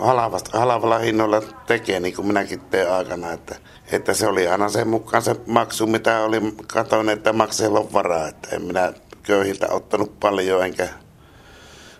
halavasta, 0.00 0.58
halavalla 0.58 0.98
hinnoilla 0.98 1.42
tekee, 1.66 2.00
niin 2.00 2.14
kuin 2.14 2.26
minäkin 2.26 2.60
teen 2.60 2.92
aikana, 2.92 3.32
että, 3.32 3.56
että 3.92 4.14
se 4.14 4.26
oli 4.26 4.48
aina 4.48 4.68
sen 4.68 4.88
mukaan 4.88 5.22
se 5.22 5.36
maksu, 5.46 5.86
mitä 5.86 6.20
oli, 6.20 6.40
katoin, 6.66 7.08
että 7.08 7.32
maksella 7.32 7.80
on 7.80 7.92
varaa, 7.92 8.28
että 8.28 8.56
en 8.56 8.62
minä 8.62 8.92
köyhiltä 9.22 9.68
ottanut 9.70 10.20
paljon, 10.20 10.64
enkä, 10.64 10.88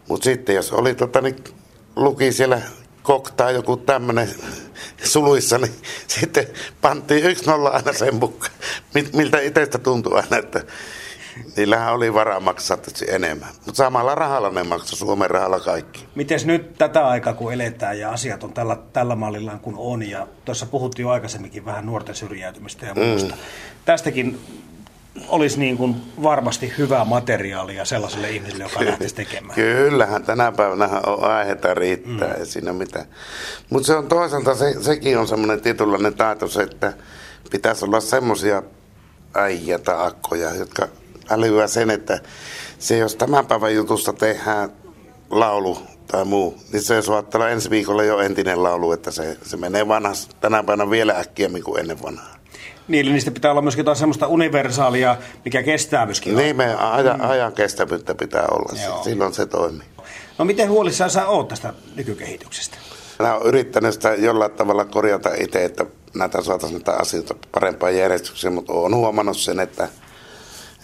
mutta 0.09 0.24
sitten 0.24 0.54
jos 0.54 0.72
oli 0.72 0.94
tota, 0.94 1.20
niin 1.20 1.37
luki 1.96 2.33
siellä 2.33 2.61
koktaa 3.02 3.50
joku 3.50 3.76
tämmöinen 3.76 4.35
suluissa, 5.04 5.59
niin 5.59 5.74
sitten 6.07 6.46
pantiin 6.80 7.24
yksi 7.24 7.46
nolla 7.46 7.68
aina 7.68 7.92
sen 7.92 8.14
mukaan, 8.14 8.52
miltä 9.12 9.40
itsestä 9.40 9.78
tuntuu 9.78 10.14
aina, 10.14 10.37
että 10.37 10.62
Niillähän 11.56 11.94
oli 11.94 12.14
varaa 12.14 12.40
maksaa 12.40 12.78
enemmän. 13.08 13.48
Mutta 13.66 13.74
samalla 13.74 14.14
rahalla 14.14 14.50
ne 14.50 14.62
maksoi, 14.62 14.98
Suomen 14.98 15.30
rahalla 15.30 15.60
kaikki. 15.60 16.06
Miten 16.14 16.40
nyt 16.44 16.74
tätä 16.78 17.08
aikaa, 17.08 17.34
kun 17.34 17.52
eletään 17.52 17.98
ja 17.98 18.10
asiat 18.10 18.44
on 18.44 18.52
tällä, 18.52 18.76
tällä 18.92 19.16
mallillaan 19.16 19.60
kuin 19.60 19.76
on, 19.78 20.10
ja 20.10 20.26
tuossa 20.44 20.66
puhuttiin 20.66 21.04
jo 21.04 21.10
aikaisemminkin 21.10 21.64
vähän 21.64 21.86
nuorten 21.86 22.14
syrjäytymistä 22.14 22.86
ja 22.86 22.94
muusta. 22.94 23.34
Mm. 23.34 23.40
Tästäkin 23.84 24.40
olisi 25.28 25.58
niin 25.58 25.76
kuin 25.76 25.96
varmasti 26.22 26.72
hyvää 26.78 27.04
materiaalia 27.04 27.84
sellaiselle 27.84 28.30
ihmiselle, 28.30 28.64
joka 28.64 28.84
lähtisi 28.84 29.14
tekemään. 29.14 29.54
Kyllähän 29.54 30.24
tänä 30.24 30.52
päivänä 30.52 30.88
on 31.06 31.24
aiheita 31.24 31.74
riittää, 31.74 32.28
mm. 32.28 32.40
ei 32.40 32.46
siinä 32.46 32.72
mitään. 32.72 33.06
Mutta 33.70 33.86
se 33.86 33.94
on 33.94 34.08
toisaalta, 34.08 34.54
se, 34.54 34.82
sekin 34.82 35.18
on 35.18 35.28
semmoinen 35.28 35.60
tietynlainen 35.60 36.14
taito, 36.14 36.46
että 36.62 36.92
pitäisi 37.50 37.84
olla 37.84 38.00
semmoisia 38.00 38.62
äijä 39.34 39.78
tai 39.78 40.06
akkoja, 40.06 40.54
jotka 40.54 40.88
älyä 41.30 41.66
sen, 41.66 41.90
että 41.90 42.20
se 42.78 42.96
jos 42.96 43.16
tämän 43.16 43.46
päivän 43.46 43.74
jutusta 43.74 44.12
tehdään 44.12 44.72
laulu 45.30 45.78
tai 46.06 46.24
muu, 46.24 46.58
niin 46.72 46.82
se 46.82 47.02
saattaa 47.02 47.48
ensi 47.48 47.70
viikolla 47.70 48.04
jo 48.04 48.18
entinen 48.18 48.62
laulu, 48.62 48.92
että 48.92 49.10
se, 49.10 49.37
se 49.42 49.56
menee 49.56 49.88
vanhas 49.88 50.28
tänä 50.40 50.62
päivänä 50.62 50.90
vielä 50.90 51.18
äkkiämmin 51.18 51.62
kuin 51.62 51.80
ennen 51.80 52.02
vanhaa. 52.02 52.34
Niin, 52.88 53.12
niistä 53.12 53.30
pitää 53.30 53.50
olla 53.50 53.62
myöskin 53.62 53.80
jotain 53.80 53.96
semmoista 53.96 54.26
universaalia, 54.26 55.16
mikä 55.44 55.62
kestää 55.62 56.06
myöskin. 56.06 56.37
Niin, 56.37 56.56
me 56.56 56.74
ajan, 56.74 57.20
mm. 57.20 57.30
ajan 57.30 57.52
kestävyyttä 57.52 58.14
pitää 58.14 58.46
olla, 58.50 58.80
Joo. 58.84 59.04
silloin 59.04 59.34
se 59.34 59.46
toimii. 59.46 59.87
No 60.38 60.44
miten 60.44 60.70
huolissaan 60.70 61.10
sä 61.10 61.26
oot 61.26 61.48
tästä 61.48 61.74
nykykehityksestä? 61.96 62.76
Mä 63.18 63.34
oon 63.34 63.46
yrittänyt 63.46 63.94
sitä 63.94 64.14
jollain 64.14 64.50
tavalla 64.50 64.84
korjata 64.84 65.30
itse, 65.34 65.64
että 65.64 65.87
näitä 66.14 66.42
saataisiin 66.42 66.78
näitä 66.78 67.00
asioita 67.00 67.34
parempaan 67.52 67.96
järjestykseen, 67.96 68.54
mutta 68.54 68.72
oon 68.72 68.94
huomannut 68.94 69.37
sen, 69.37 69.60
että– 69.60 69.88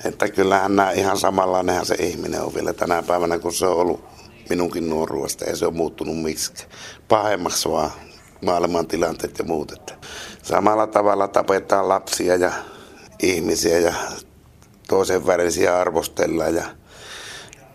että 0.05 0.29
kyllähän 0.29 0.77
nämä 0.77 0.91
ihan 0.91 1.19
samanlainenhan 1.19 1.87
se 1.87 1.95
ihminen 1.95 2.43
on 2.43 2.55
vielä 2.55 2.73
tänä 2.73 3.03
päivänä, 3.03 3.39
kun 3.39 3.53
se 3.53 3.67
on 3.67 3.77
ollut 3.77 4.05
minunkin 4.49 4.91
nuoruudesta. 4.91 5.45
Ei 5.45 5.57
se 5.57 5.67
ole 5.67 5.75
muuttunut 5.75 6.23
miksi 6.23 6.53
pahemmaksi 7.09 7.69
vaan 7.69 7.91
maailman 8.45 8.87
tilanteet 8.87 9.39
ja 9.39 9.45
muut. 9.45 9.73
Että 9.73 9.95
samalla 10.43 10.87
tavalla 10.87 11.29
tapetaan 11.29 11.89
lapsia 11.89 12.37
ja 12.37 12.53
ihmisiä 13.23 13.79
ja 13.79 13.95
toisen 14.89 15.27
värisiä 15.27 15.79
arvostellaan. 15.79 16.55
Ja 16.55 16.65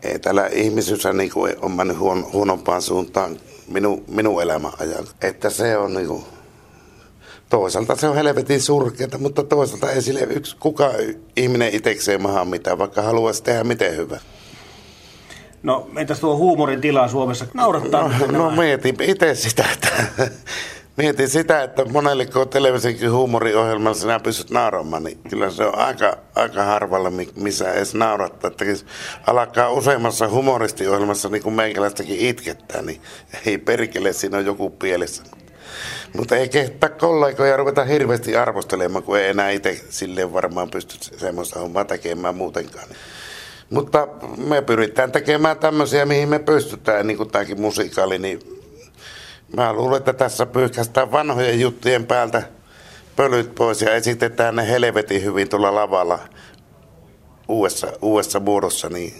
ei 0.04 0.20
tällä 0.20 0.48
ihmisyydessä 0.48 1.14
niin 1.14 1.32
on 1.62 1.72
mennyt 1.72 2.00
huon, 2.00 2.32
huonompaan 2.34 2.82
suuntaan 2.82 3.38
minun, 3.68 4.04
minun 4.08 4.42
elämän 4.42 4.72
ajan. 4.80 5.08
Että 5.22 5.50
se 5.50 5.78
on 5.78 5.94
niin 5.94 6.08
kuin, 6.08 6.26
toisaalta 7.50 7.96
se 7.96 8.08
on 8.08 8.16
helvetin 8.16 8.62
surkeata, 8.62 9.18
mutta 9.18 9.44
toisaalta 9.44 9.92
ei 9.92 10.02
sille 10.02 10.20
yksi 10.20 10.58
kuka 10.60 10.92
ihminen 11.38 11.76
itsekseen 11.76 12.22
maha 12.22 12.46
mitään, 12.46 12.78
vaikka 12.78 13.02
haluaisi 13.02 13.44
tehdä 13.44 13.64
miten 13.64 13.98
hyvä. 13.98 14.20
No 15.64 15.88
entäs 15.98 16.20
tuo 16.20 16.38
huumorin 16.38 16.82
tila 16.82 17.08
Suomessa? 17.08 17.46
Naurattaa. 17.54 18.12
No, 18.20 18.28
no 18.28 18.52
mietin 18.52 18.96
itse 19.02 19.36
sitä, 19.36 19.66
että 19.74 19.90
mietin 20.98 21.30
sitä, 21.30 21.64
että 21.64 21.86
monelle 21.86 22.26
kun 22.26 22.50
televisionkin 22.50 23.12
huumoriohjelmalla 23.12 23.98
sinä 23.98 24.20
pystyt 24.20 24.50
nauramaan, 24.50 25.04
niin 25.04 25.18
kyllä 25.30 25.50
se 25.50 25.66
on 25.66 25.78
aika, 25.78 26.18
aika 26.36 26.64
harvalla, 26.64 27.12
missä 27.36 27.74
edes 27.74 27.94
naurattaa. 27.94 28.48
Että 28.48 28.66
alkaa 29.28 29.72
useammassa 29.72 30.30
humoristiohjelmassa, 30.30 31.30
niin 31.30 31.44
kuin 31.44 31.56
meikäläistäkin 31.56 32.20
itkettää, 32.20 32.82
niin 32.82 33.02
ei 33.46 33.58
perkele, 33.58 34.14
siinä 34.14 34.38
on 34.38 34.46
joku 34.46 34.70
pielessä. 34.70 35.24
Mutta 36.18 36.36
ei 36.36 36.50
kehtaa 36.50 36.90
kollegoja 36.90 37.58
ruveta 37.58 37.84
hirveästi 37.84 38.38
arvostelemaan, 38.38 39.04
kun 39.04 39.18
ei 39.18 39.30
enää 39.30 39.50
itse 39.50 39.82
silleen 39.90 40.34
varmaan 40.34 40.70
pysty 40.70 41.18
semmoista 41.18 41.60
hommaa 41.60 41.86
tekemään 41.86 42.36
muutenkaan. 42.36 42.88
Mutta 43.70 44.08
me 44.38 44.62
pyritään 44.62 45.12
tekemään 45.12 45.58
tämmöisiä, 45.58 46.06
mihin 46.06 46.30
me 46.30 46.40
pystytään, 46.40 47.08
niin 47.08 47.18
kuin 47.18 47.32
tämäkin 47.32 47.62
musiikaali, 47.62 48.18
niin 48.18 48.40
mä 49.56 49.74
luulen, 49.74 49.98
että 49.98 50.14
tässä 50.14 50.46
pyyhkästään 50.46 51.12
vanhojen 51.12 51.60
juttujen 51.60 52.06
päältä 52.06 52.44
pölyt 53.16 53.56
pois 53.56 53.82
ja 53.82 53.96
esitetään 53.96 54.56
ne 54.56 54.68
helvetin 54.68 55.24
hyvin 55.24 55.50
tuolla 55.50 55.76
lavalla 55.76 56.20
uudessa, 57.48 57.88
uudessa 58.02 58.40
muodossa, 58.40 58.90
niin 58.90 59.14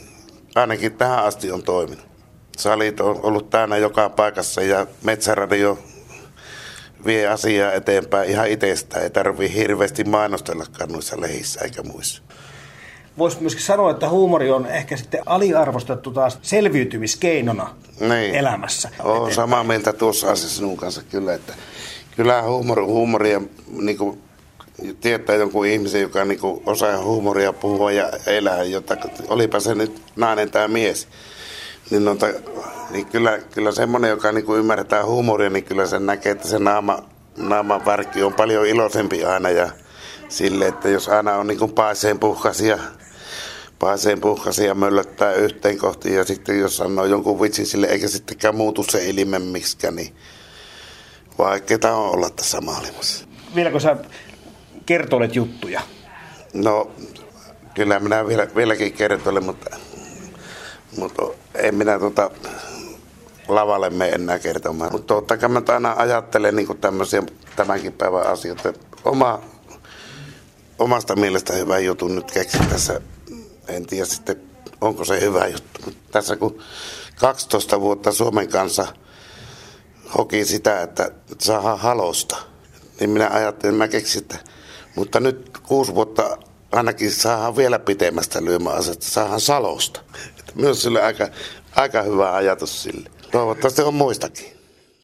ainakin 0.56 0.94
tähän 0.94 1.24
asti 1.24 1.52
on 1.52 1.64
toiminut. 1.64 2.06
Salit 2.58 3.00
on 3.00 3.20
ollut 3.24 3.50
täynnä 3.50 3.78
joka 3.78 4.10
paikassa 4.10 4.62
ja 4.62 4.88
Metsäradio 5.04 5.80
vie 7.06 7.28
asiaa 7.28 7.72
eteenpäin 7.72 8.30
ihan 8.30 8.48
itsestään. 8.48 9.04
Ei 9.04 9.10
tarvii 9.10 9.54
hirveästi 9.54 10.04
mainostellakaan 10.04 10.92
noissa 10.92 11.22
lehissä 11.22 11.62
eikä 11.64 11.84
muissa. 11.84 12.22
Voisi 13.18 13.38
myöskin 13.42 13.64
sanoa, 13.64 13.92
että 13.92 14.10
huumori 14.10 14.52
on 14.52 14.66
ehkä 14.66 14.98
sitten 14.98 15.22
aliarvostettu 15.26 16.12
taas 16.12 16.40
selviytymiskeinona 16.42 17.76
niin. 18.00 18.36
elämässä. 18.36 18.90
Olen 19.00 19.34
samaa 19.34 19.64
mieltä 19.64 19.94
tuossa 19.94 20.32
asiassa 20.32 20.56
sinun 20.56 20.78
kanssa 20.78 21.02
kyllä, 21.12 21.34
että 21.34 21.54
kyllä 22.16 22.42
huumori, 22.42 22.84
huumoria 22.84 23.42
niin 23.82 23.98
kuin 23.98 24.22
tietää 25.02 25.36
jonkun 25.36 25.66
ihmisen, 25.66 26.02
joka 26.02 26.26
niin 26.26 26.40
kuin 26.40 26.62
osaa 26.66 27.04
huumoria 27.04 27.54
puhua 27.54 27.92
ja 27.92 28.10
elää, 28.28 28.64
jota, 28.64 28.98
olipa 29.28 29.60
se 29.60 29.76
nyt 29.76 30.02
nainen 30.16 30.52
tai 30.52 30.68
mies 30.68 31.08
niin, 31.90 32.06
noita, 32.06 32.28
niin 32.90 33.06
kyllä, 33.06 33.38
kyllä 33.38 33.72
semmoinen, 33.72 34.10
joka 34.10 34.32
niin 34.32 34.46
kuin 34.46 34.60
ymmärtää 34.60 35.06
huumoria, 35.06 35.50
niin 35.50 35.64
kyllä 35.64 35.86
sen 35.86 36.06
näkee, 36.06 36.32
että 36.32 36.48
se 36.48 36.60
naama, 36.60 37.04
naaman 37.38 37.86
värkki 37.86 38.24
on 38.24 38.34
paljon 38.34 38.66
iloisempi 38.66 39.26
aina 39.26 39.50
ja 39.50 39.70
sille, 40.30 40.68
että 40.68 40.90
jos 40.90 41.10
aina 41.10 41.36
on 41.36 41.48
niin 41.48 41.60
kuin 41.60 41.72
paaseen 41.72 42.20
puhkasia, 42.20 42.78
paaseen 43.80 44.22
puhkasia 44.22 44.76
möllöttää 44.76 45.34
yhteen 45.34 45.78
kohtiin 45.78 46.16
ja 46.16 46.24
sitten 46.24 46.60
jos 46.60 46.78
sanoo 46.78 47.06
jonkun 47.06 47.42
vitsin 47.42 47.66
sille 47.66 47.88
eikä 47.88 48.08
sittenkään 48.08 48.56
muutu 48.56 48.84
se 48.84 49.10
ilme 49.10 49.40
miksikään, 49.40 49.96
niin 49.96 50.16
vaikeaa 51.38 51.98
on 51.98 52.10
olla 52.10 52.30
tässä 52.30 52.62
maailmassa. 52.62 53.26
Vieläkö 53.56 53.80
sä 53.80 53.98
kertoilet 54.86 55.36
juttuja? 55.36 55.82
No, 56.54 56.92
kyllä 57.74 58.00
minä 58.00 58.28
vielä, 58.28 58.48
vieläkin 58.56 58.94
kertoilen, 58.94 59.44
mutta 59.44 59.78
mutta 60.98 61.22
en 61.56 61.76
minä 61.76 62.00
tuota 62.00 62.32
lavalle 63.48 63.90
mene 63.90 64.12
enää 64.12 64.40
kertomaan. 64.40 64.92
Mutta 64.92 65.14
totta 65.14 65.38
kai 65.38 65.50
mä 65.50 65.62
aina 65.68 65.96
ajattelen 65.98 66.56
niin 66.56 66.78
tämmöisiä 66.78 67.24
tämänkin 67.56 67.94
päivän 67.94 68.28
asioita. 68.28 68.74
Oma, 69.06 69.42
omasta 70.80 71.16
mielestä 71.16 71.54
hyvä 71.54 71.80
juttu 71.80 72.08
nyt 72.08 72.32
keksin 72.32 72.68
tässä. 72.68 73.02
En 73.68 73.86
tiedä 73.86 74.06
sitten, 74.06 74.42
onko 74.82 75.06
se 75.06 75.22
hyvä 75.22 75.48
juttu. 75.48 75.82
Mutta 75.86 76.02
tässä 76.12 76.36
kun 76.36 76.60
12 77.20 77.82
vuotta 77.82 78.12
Suomen 78.12 78.50
kanssa 78.50 78.88
hoki 80.18 80.46
sitä, 80.46 80.82
että 80.82 81.12
saadaan 81.40 81.80
halosta, 81.80 82.38
niin 83.00 83.10
minä 83.10 83.30
ajattelin, 83.30 83.76
mä 83.76 83.88
keksin, 83.88 84.22
että 84.22 84.38
mutta 84.96 85.20
nyt 85.20 85.58
kuusi 85.68 85.96
vuotta 85.96 86.38
ainakin 86.72 87.12
saadaan 87.12 87.56
vielä 87.56 87.80
pitemmästä 87.80 88.46
lyömäasetta, 88.46 89.06
saadaan 89.06 89.42
salosta 89.42 90.02
myös 90.56 90.82
sille 90.82 91.02
aika, 91.02 91.28
aika 91.76 92.02
hyvä 92.02 92.34
ajatus 92.34 92.84
sille. 92.84 93.10
Toivottavasti 93.32 93.82
on 93.82 93.94
muistakin. 93.94 94.55